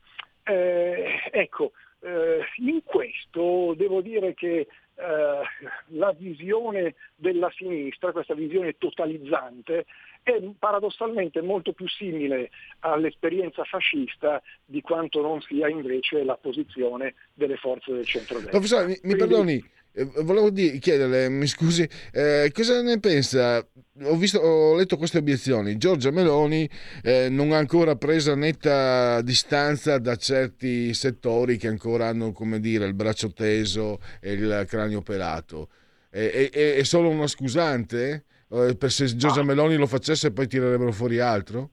[0.43, 4.69] Eh, ecco, eh, in questo devo dire che
[4.99, 5.41] eh,
[5.89, 9.87] la visione della sinistra, questa visione totalizzante,
[10.27, 12.51] è paradossalmente molto più simile
[12.81, 18.51] all'esperienza fascista di quanto non sia invece la posizione delle forze del centro-destra.
[18.51, 23.65] Professore, mi, mi perdoni, eh, volevo dire, chiederle, mi scusi, eh, cosa ne pensa?
[24.03, 25.77] Ho, visto, ho, letto queste obiezioni.
[25.77, 26.69] Giorgia Meloni
[27.05, 32.85] eh, non ha ancora preso netta distanza da certi settori che ancora hanno, come dire,
[32.85, 35.69] il braccio teso e il cranio pelato.
[36.11, 38.25] È, è, è solo una scusante?
[38.49, 41.71] Eh, per se Giorgia Meloni lo facesse poi tirerebbero fuori altro?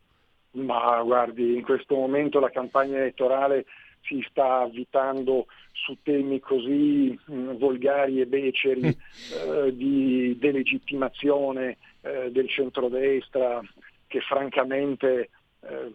[0.52, 3.66] Ma guardi, in questo momento la campagna elettorale
[4.02, 12.32] si sta avvitando su temi così mh, mm, volgari e beceri eh, di delegittimazione eh,
[12.32, 13.62] del centrodestra
[14.08, 15.30] che francamente
[15.62, 15.92] eh,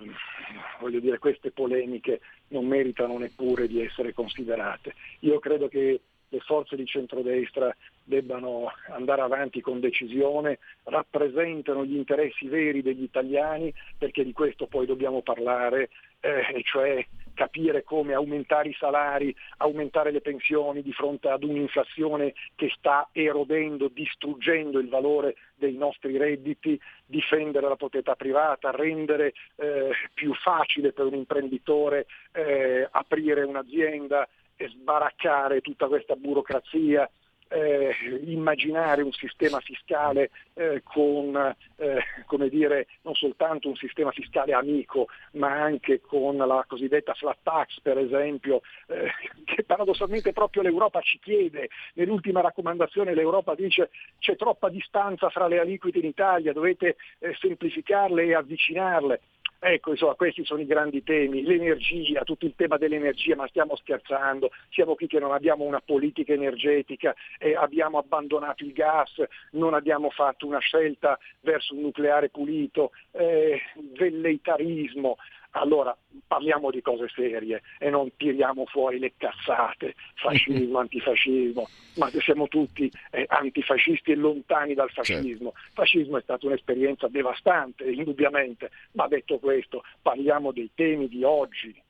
[0.80, 4.94] voglio dire queste polemiche non meritano neppure di essere considerate.
[5.20, 7.74] Io credo che le forze di centrodestra
[8.08, 14.86] debbano andare avanti con decisione, rappresentano gli interessi veri degli italiani, perché di questo poi
[14.86, 15.90] dobbiamo parlare,
[16.20, 22.72] eh, cioè capire come aumentare i salari, aumentare le pensioni di fronte ad un'inflazione che
[22.76, 30.34] sta erodendo, distruggendo il valore dei nostri redditi, difendere la proprietà privata, rendere eh, più
[30.34, 34.26] facile per un imprenditore eh, aprire un'azienda,
[34.60, 37.08] e sbaraccare tutta questa burocrazia,
[37.48, 37.94] eh,
[38.24, 45.08] immaginare un sistema fiscale eh, con, eh, come dire, non soltanto un sistema fiscale amico,
[45.32, 49.10] ma anche con la cosiddetta flat tax, per esempio, eh,
[49.44, 51.68] che paradossalmente proprio l'Europa ci chiede.
[51.94, 58.24] Nell'ultima raccomandazione l'Europa dice c'è troppa distanza fra le aliquote in Italia, dovete eh, semplificarle
[58.24, 59.20] e avvicinarle.
[59.60, 64.50] Ecco, insomma, questi sono i grandi temi, l'energia, tutto il tema dell'energia, ma stiamo scherzando,
[64.70, 69.20] siamo qui che non abbiamo una politica energetica, eh, abbiamo abbandonato il gas,
[69.52, 73.60] non abbiamo fatto una scelta verso un nucleare pulito, eh,
[73.96, 75.16] velleitarismo,
[75.52, 75.96] allora
[76.26, 82.90] parliamo di cose serie e non tiriamo fuori le cazzate, fascismo, antifascismo, ma siamo tutti
[83.10, 85.52] eh, antifascisti e lontani dal fascismo.
[85.52, 85.72] Certo.
[85.72, 91.82] Fascismo è stata un'esperienza devastante, indubbiamente, ma detto questo parliamo dei temi di oggi.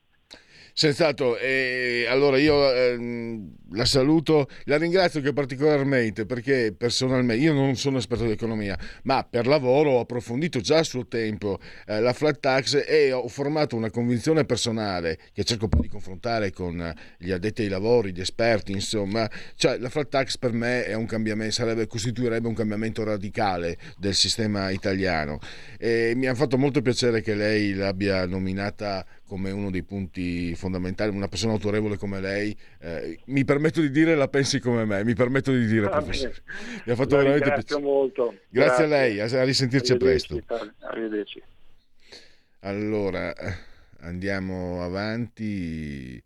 [0.73, 7.75] Senz'altro, e allora io ehm, la saluto, la ringrazio che particolarmente perché personalmente io non
[7.75, 12.13] sono esperto di economia, ma per lavoro ho approfondito già a suo tempo eh, la
[12.13, 17.31] flat tax e ho formato una convinzione personale che cerco poi di confrontare con gli
[17.31, 21.53] addetti ai lavori, gli esperti, insomma, cioè la flat tax per me è un cambiamento,
[21.53, 25.39] sarebbe, costituirebbe un cambiamento radicale del sistema italiano.
[25.77, 31.15] E mi ha fatto molto piacere che lei l'abbia nominata come uno dei punti fondamentali,
[31.15, 35.13] una persona autorevole come lei, eh, mi permetto di dire la pensi come me, mi
[35.13, 36.35] permetto di dire, ah, professore.
[36.85, 37.81] Mi ha fatto la veramente piacere.
[37.81, 38.35] molto.
[38.49, 40.65] Grazie, Grazie, a lei, a, risentirci Arrivederci, presto.
[40.79, 41.43] Arrivederci.
[42.61, 43.33] Allora,
[44.01, 46.21] andiamo avanti,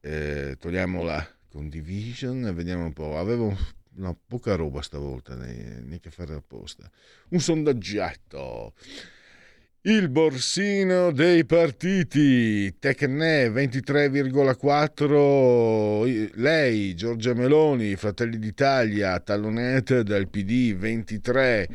[0.00, 3.18] eh, togliamo la condivision e vediamo un po'.
[3.18, 3.56] Avevo
[3.96, 6.90] no, poca roba stavolta, neanche fare apposta.
[7.28, 8.74] Un sondaggetto.
[9.86, 21.68] Il borsino dei partiti, Tecne 23,4, lei Giorgia Meloni, Fratelli d'Italia, Tallonet del PD 23,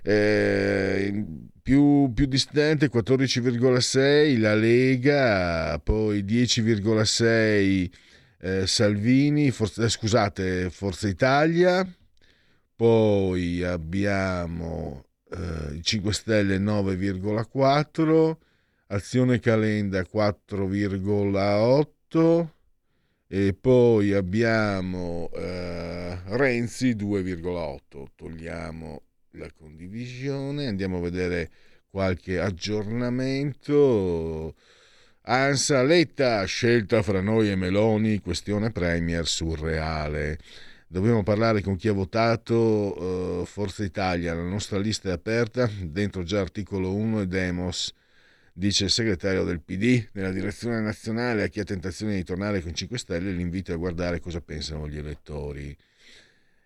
[0.00, 1.24] eh,
[1.60, 7.90] più, più distante 14,6 la Lega, poi 10,6
[8.40, 11.86] eh, Salvini, for- eh, scusate, Forza Italia,
[12.74, 18.36] poi abbiamo eh, 5 Stelle 9,4,
[18.88, 22.48] Azione Calenda 4,8
[23.26, 28.04] e poi abbiamo eh, Renzi 2,8.
[28.14, 29.02] Togliamo
[29.32, 31.50] la condivisione, andiamo a vedere
[31.88, 34.54] qualche aggiornamento.
[35.22, 40.38] Ansa Letta, scelta fra noi e Meloni, questione Premier surreale
[40.86, 46.22] dobbiamo parlare con chi ha votato uh, Forza Italia, la nostra lista è aperta, dentro
[46.22, 47.92] già articolo 1 e Demos,
[48.52, 52.74] dice il segretario del PD, nella direzione nazionale a chi ha tentazione di tornare con
[52.74, 55.76] 5 Stelle l'invito a guardare cosa pensano gli elettori.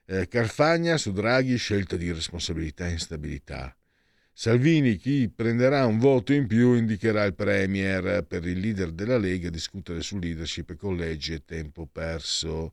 [0.04, 3.74] Eh, Carfagna su Draghi, scelta di responsabilità e instabilità.
[4.32, 9.50] Salvini, chi prenderà un voto in più, indicherà il Premier per il leader della Lega
[9.50, 12.72] discutere su leadership e collegi e tempo perso.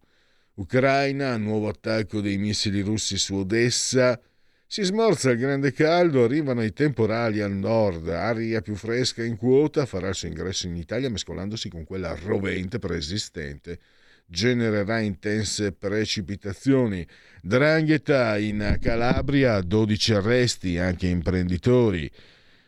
[0.55, 4.17] Ucraina, nuovo attacco dei missili russi su Odessa.
[4.65, 9.85] Si smorza il grande caldo, arrivano i temporali al nord, aria più fresca in quota,
[9.85, 13.79] farà il suo ingresso in Italia mescolandosi con quella rovente preesistente.
[14.25, 17.05] Genererà intense precipitazioni.
[17.41, 22.09] Drangheta in Calabria, 12 arresti, anche imprenditori.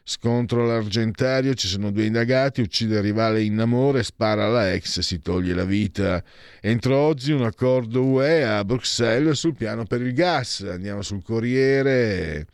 [0.09, 5.19] Scontro all'Argentario, ci sono due indagati, uccide il rivale in amore, spara alla ex, si
[5.19, 6.23] toglie la vita.
[6.61, 10.61] Entro oggi un accordo UE a Bruxelles sul piano per il gas.
[10.61, 12.47] Andiamo sul Corriere.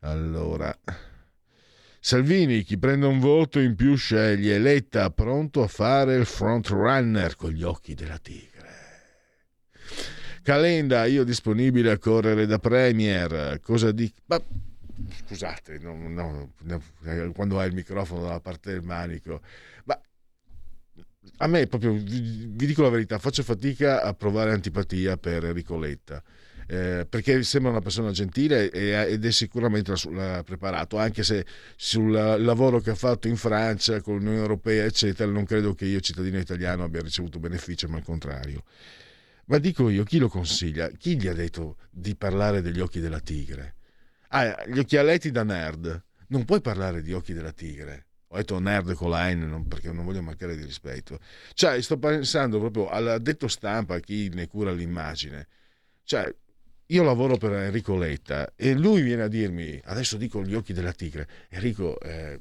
[0.00, 0.76] Allora,
[2.00, 7.36] Salvini, chi prende un voto in più sceglie Letta, pronto a fare il front runner
[7.36, 8.74] con gli occhi della tigre.
[10.42, 13.60] Calenda, io disponibile a correre da Premier.
[13.62, 14.16] Cosa dico?
[15.26, 16.82] Scusate, no, no, no,
[17.32, 19.40] quando hai il microfono dalla parte del manico,
[19.84, 20.00] ma
[21.38, 25.76] a me proprio, vi, vi dico la verità, faccio fatica a provare antipatia per Enrico
[25.78, 26.22] Letta.
[26.68, 29.92] Eh, perché sembra una persona gentile ed è sicuramente
[30.44, 31.46] preparato, anche se
[31.76, 36.00] sul lavoro che ha fatto in Francia con l'Unione Europea, eccetera, non credo che io,
[36.00, 38.64] cittadino italiano, abbia ricevuto beneficio, ma al contrario.
[39.44, 40.88] Ma dico io, chi lo consiglia?
[40.88, 43.75] Chi gli ha detto di parlare degli occhi della tigre?
[44.38, 46.04] Ah, gli occhialetti da nerd.
[46.28, 48.04] Non puoi parlare di occhi della tigre.
[48.28, 51.18] Ho detto nerd con la N non, perché non voglio mancare di rispetto.
[51.54, 55.46] Cioè, sto pensando proprio al detto stampa, a chi ne cura l'immagine.
[56.04, 56.34] Cioè,
[56.88, 60.92] io lavoro per Enrico Letta e lui viene a dirmi, adesso dico gli occhi della
[60.92, 62.38] tigre, Enrico, eh,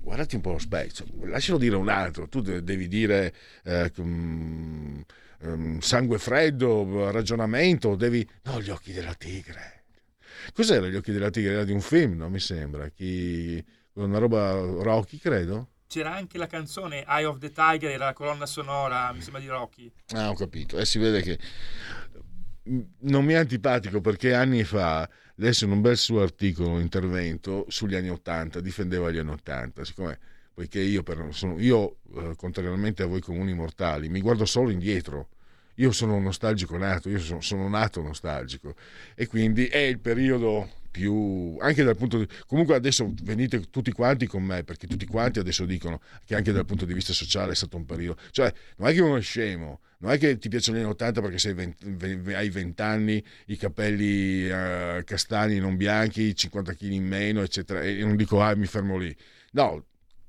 [0.00, 3.32] guardati un po' lo specchio, lascialo dire un altro, tu devi dire
[3.62, 5.02] eh, um,
[5.42, 8.28] um, sangue freddo, ragionamento, devi...
[8.42, 9.75] No, gli occhi della tigre.
[10.52, 11.52] Cos'era Gli occhi della tigre?
[11.52, 12.28] Era di un film, no?
[12.28, 12.88] Mi sembra.
[12.88, 13.64] Chi...
[13.94, 15.70] Una roba Rocky, credo.
[15.86, 19.46] C'era anche la canzone Eye of the Tiger, era la colonna sonora, mi sembra di
[19.46, 19.90] Rocky.
[20.08, 20.76] Ah, ho capito.
[20.76, 21.38] E eh, si vede che
[23.00, 27.94] non mi è antipatico perché anni fa lesse un bel suo articolo, un intervento sugli
[27.94, 30.18] anni Ottanta, difendeva gli anni Ottanta, siccome
[30.52, 35.28] poiché io, per, sono, io eh, contrariamente a voi comuni mortali, mi guardo solo indietro
[35.76, 38.74] io sono nostalgico nato, io sono, sono nato nostalgico.
[39.14, 44.26] E quindi è il periodo più anche dal punto di comunque adesso venite tutti quanti
[44.26, 47.54] con me perché tutti quanti adesso dicono che anche dal punto di vista sociale è
[47.54, 50.78] stato un periodo cioè non è che uno è scemo non è che ti piacciono
[50.78, 56.34] gli anni 80 perché sei 20, hai 20 anni i capelli uh, castani non bianchi
[56.34, 59.14] 50 kg in meno eccetera e non dico ah mi fermo lì
[59.50, 59.84] no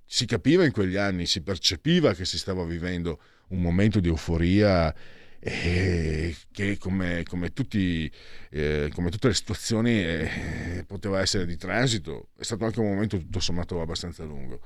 [0.09, 3.19] si capiva in quegli anni, si percepiva che si stava vivendo
[3.49, 4.93] un momento di euforia
[5.39, 8.11] eh, che come, come, tutti,
[8.49, 13.17] eh, come, tutte le situazioni eh, poteva essere di transito, è stato anche un momento
[13.17, 14.61] tutto sommato abbastanza lungo.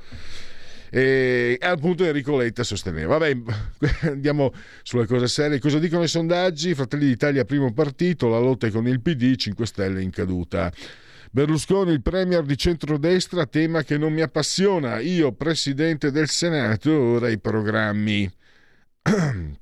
[0.94, 3.18] E al punto Enrico Letta sosteneva.
[3.18, 3.38] Vabbè,
[4.12, 4.52] andiamo
[4.84, 5.58] sulle cose serie.
[5.60, 6.74] Cosa dicono i sondaggi?
[6.76, 10.70] Fratelli d'Italia primo partito, la lotta è con il PD, 5 Stelle in caduta.
[11.32, 15.00] Berlusconi, il premier di centrodestra, tema che non mi appassiona.
[15.00, 18.30] Io, presidente del Senato, ora i programmi.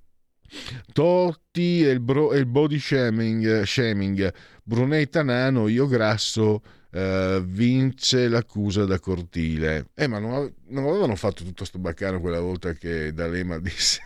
[0.91, 6.61] Totti e il, bro, e il body shaming, shaming, Brunetta Nano, io grasso,
[6.91, 9.88] uh, vince l'accusa da cortile.
[9.93, 14.01] Eh, ma non, non avevano fatto tutto sto baccano quella volta che D'Alema disse...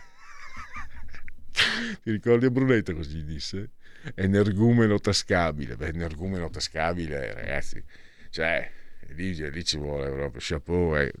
[2.02, 3.70] Ti ricordi a Brunetta così disse?
[4.14, 5.76] energumeno tascabile.
[5.76, 7.82] Beh, energumeno tascabile, ragazzi,
[8.30, 8.70] cioè,
[9.08, 11.12] lì, lì ci vuole proprio chapeau, eh.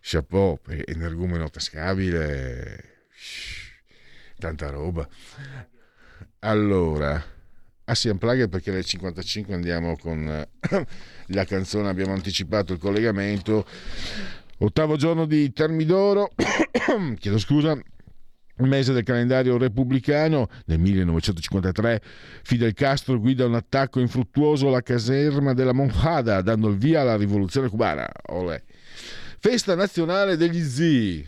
[0.00, 3.04] chapeau, energumeno tascabile,
[4.40, 5.06] tanta roba.
[6.40, 7.22] Allora,
[7.84, 10.24] ah sì, unplug perché alle 55 andiamo con
[11.26, 13.64] la canzone, abbiamo anticipato il collegamento.
[14.62, 16.30] Ottavo giorno di Termidoro,
[17.18, 17.80] chiedo scusa,
[18.66, 22.02] mese del calendario repubblicano, nel 1953
[22.42, 27.68] Fidel Castro guida un attacco infruttuoso alla caserma della Monjada, dando il via alla rivoluzione
[27.68, 28.08] cubana.
[28.28, 28.62] Olè.
[29.38, 31.26] Festa nazionale degli zii.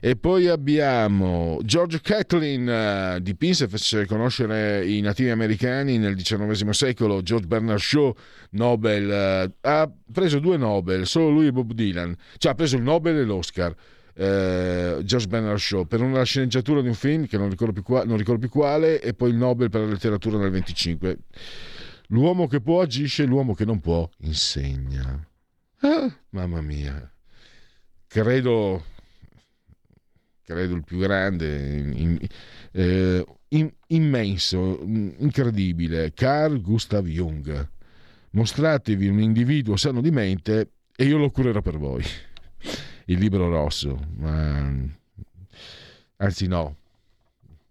[0.00, 6.70] E poi abbiamo George Catlin, uh, dipinse e fece conoscere i nativi americani nel XIX
[6.70, 7.22] secolo.
[7.22, 8.14] George Bernard Shaw,
[8.52, 12.16] Nobel, uh, ha preso due Nobel, solo lui e Bob Dylan.
[12.38, 13.76] Cioè ha preso il Nobel e l'Oscar
[14.20, 18.04] eh, George Bernard Shaw per una sceneggiatura di un film che non ricordo, più qua,
[18.04, 21.18] non ricordo più quale e poi il Nobel per la letteratura nel 25
[22.08, 25.26] l'uomo che può agisce l'uomo che non può insegna
[25.80, 27.10] ah, mamma mia
[28.06, 28.84] credo
[30.50, 32.18] credo il più grande in,
[32.72, 37.68] eh, in, immenso incredibile Carl Gustav Jung
[38.30, 42.04] mostratevi un individuo sano di mente e io lo curerò per voi
[43.06, 44.72] il libro rosso, ma...
[46.16, 46.76] anzi no,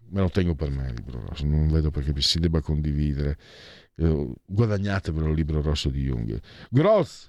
[0.08, 3.38] me lo tengo per me il libro rosso, non vedo perché si debba condividere.
[3.96, 6.38] Eh, guadagnatevelo il libro rosso di Jung.
[6.68, 7.28] Groth,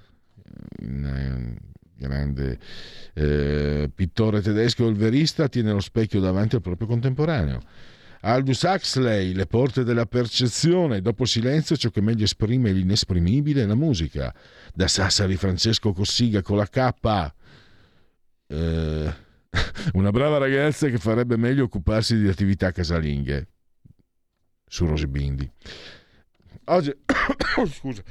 [0.80, 1.56] eh,
[2.08, 2.60] grande
[3.14, 7.62] eh, pittore tedesco il verista, tiene lo specchio davanti al proprio contemporaneo.
[8.24, 13.76] Aldous Huxley, Le porte della percezione, dopo silenzio ciò che meglio esprime l'inesprimibile è la
[13.76, 14.34] musica.
[14.74, 17.34] Da Sassari Francesco Cossiga con la K,
[18.48, 19.14] eh,
[19.94, 23.48] una brava ragazza che farebbe meglio occuparsi di attività casalinghe
[24.68, 25.52] su Rosy Bindi.
[26.66, 26.94] Oggi,
[27.74, 28.04] scusa.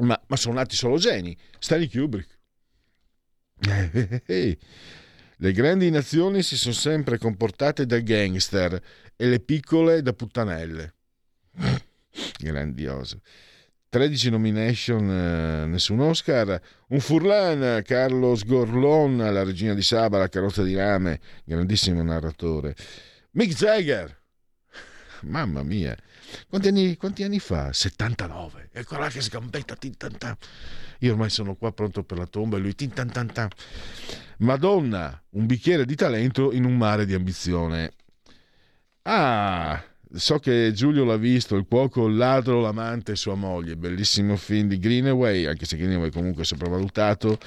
[0.00, 1.36] Ma, ma, sono nati solo geni.
[1.58, 2.34] Stanley Kubrick.
[3.68, 4.58] Eh, eh, eh.
[5.38, 8.80] Le grandi nazioni si sono sempre comportate da gangster
[9.16, 10.94] e le piccole da puttanelle.
[12.38, 13.20] Grandioso.
[13.88, 16.60] 13 nomination, nessun Oscar.
[16.88, 22.74] Un Furlan, Carlos Gorlon, la regina di Saba, la carrozza di rame, grandissimo narratore.
[23.32, 24.14] Mick Jagger,
[25.22, 25.96] mamma mia,
[26.48, 27.72] quanti anni, quanti anni fa?
[27.72, 30.36] 79, e là che sgambetta, tintantà.
[31.00, 33.48] Io ormai sono qua pronto per la tomba e lui tintantantà.
[34.38, 37.92] Madonna, un bicchiere di talento in un mare di ambizione.
[39.02, 39.82] Ah,
[40.14, 44.68] So che Giulio l'ha visto, il cuoco, il ladro, l'amante e sua moglie, bellissimo film
[44.68, 47.38] di Greenaway, anche se Greenaway comunque è sopravvalutato.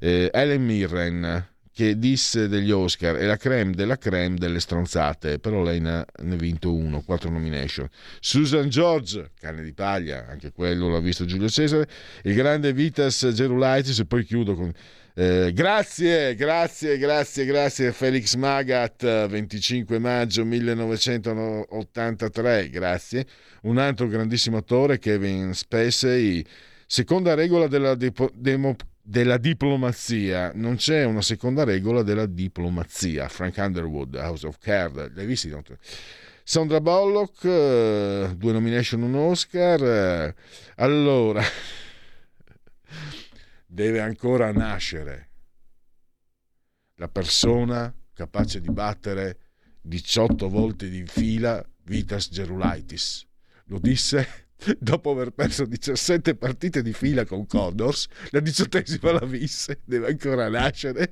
[0.00, 1.46] Eh, Ellen Mirren,
[1.78, 6.04] che disse degli Oscar, è la creme della creme delle stronzate, però lei ne ha
[6.34, 7.88] vinto uno, quattro nomination.
[8.18, 11.88] Susan George, carne di paglia, anche quello l'ha visto Giulio Cesare.
[12.24, 14.72] Il grande Vitas Gerulaitis, e poi chiudo con
[15.14, 23.24] eh, grazie, grazie, grazie, grazie Felix Magat, 25 maggio 1983, grazie.
[23.62, 26.44] Un altro grandissimo attore, Kevin Spacey.
[26.84, 28.74] Seconda regola della, depo, demo,
[29.08, 33.26] della diplomazia, non c'è una seconda regola della diplomazia.
[33.28, 35.62] Frank Underwood, House of Cards, l'hai visto?
[36.44, 39.80] Sandra Bullock, uh, due nomination, un Oscar.
[39.80, 40.34] Uh,
[40.76, 41.42] allora
[43.66, 45.30] deve ancora nascere
[46.96, 49.38] la persona capace di battere
[49.80, 53.26] 18 volte di fila Vitas Gerulaitis.
[53.68, 54.47] Lo disse
[54.78, 60.48] dopo aver perso 17 partite di fila con Condors, la diciottesima la visse, deve ancora
[60.48, 61.08] nascere.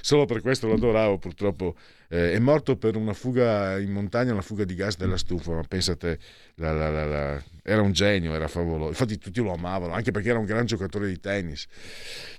[0.00, 1.76] Solo per questo lo adoravo, purtroppo
[2.08, 5.62] eh, è morto per una fuga in montagna, una fuga di gas della stufa, ma
[5.62, 6.18] pensate,
[6.56, 8.88] la, la, la, era un genio, era favoloso.
[8.88, 11.66] Infatti tutti lo amavano, anche perché era un gran giocatore di tennis.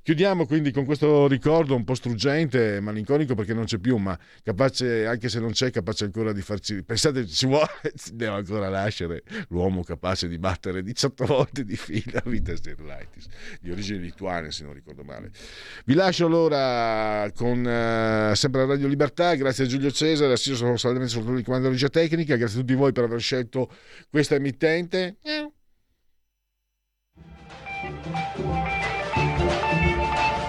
[0.04, 5.06] Chiudiamo quindi con questo ricordo un po' struggente, malinconico perché non c'è più, ma capace,
[5.06, 6.84] anche se non c'è, capace ancora di farci...
[6.84, 7.70] Pensate, ci vuole,
[8.12, 13.28] deve ancora nascere l'uomo capace di battere 18 volte di fila Vita Sterlaitis,
[13.62, 15.32] di origine lituania se non ricordo male.
[15.86, 21.14] Vi lascio allora con uh, sempre Radio Libertà, grazie a Giulio Cesare, assiso sono saldamente
[21.14, 23.72] sul di comando di regia tecnica, grazie a tutti voi per aver scelto
[24.10, 25.13] questa emittente.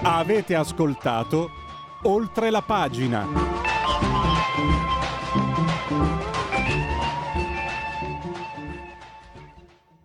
[0.03, 1.49] Avete ascoltato
[2.03, 3.25] oltre la pagina.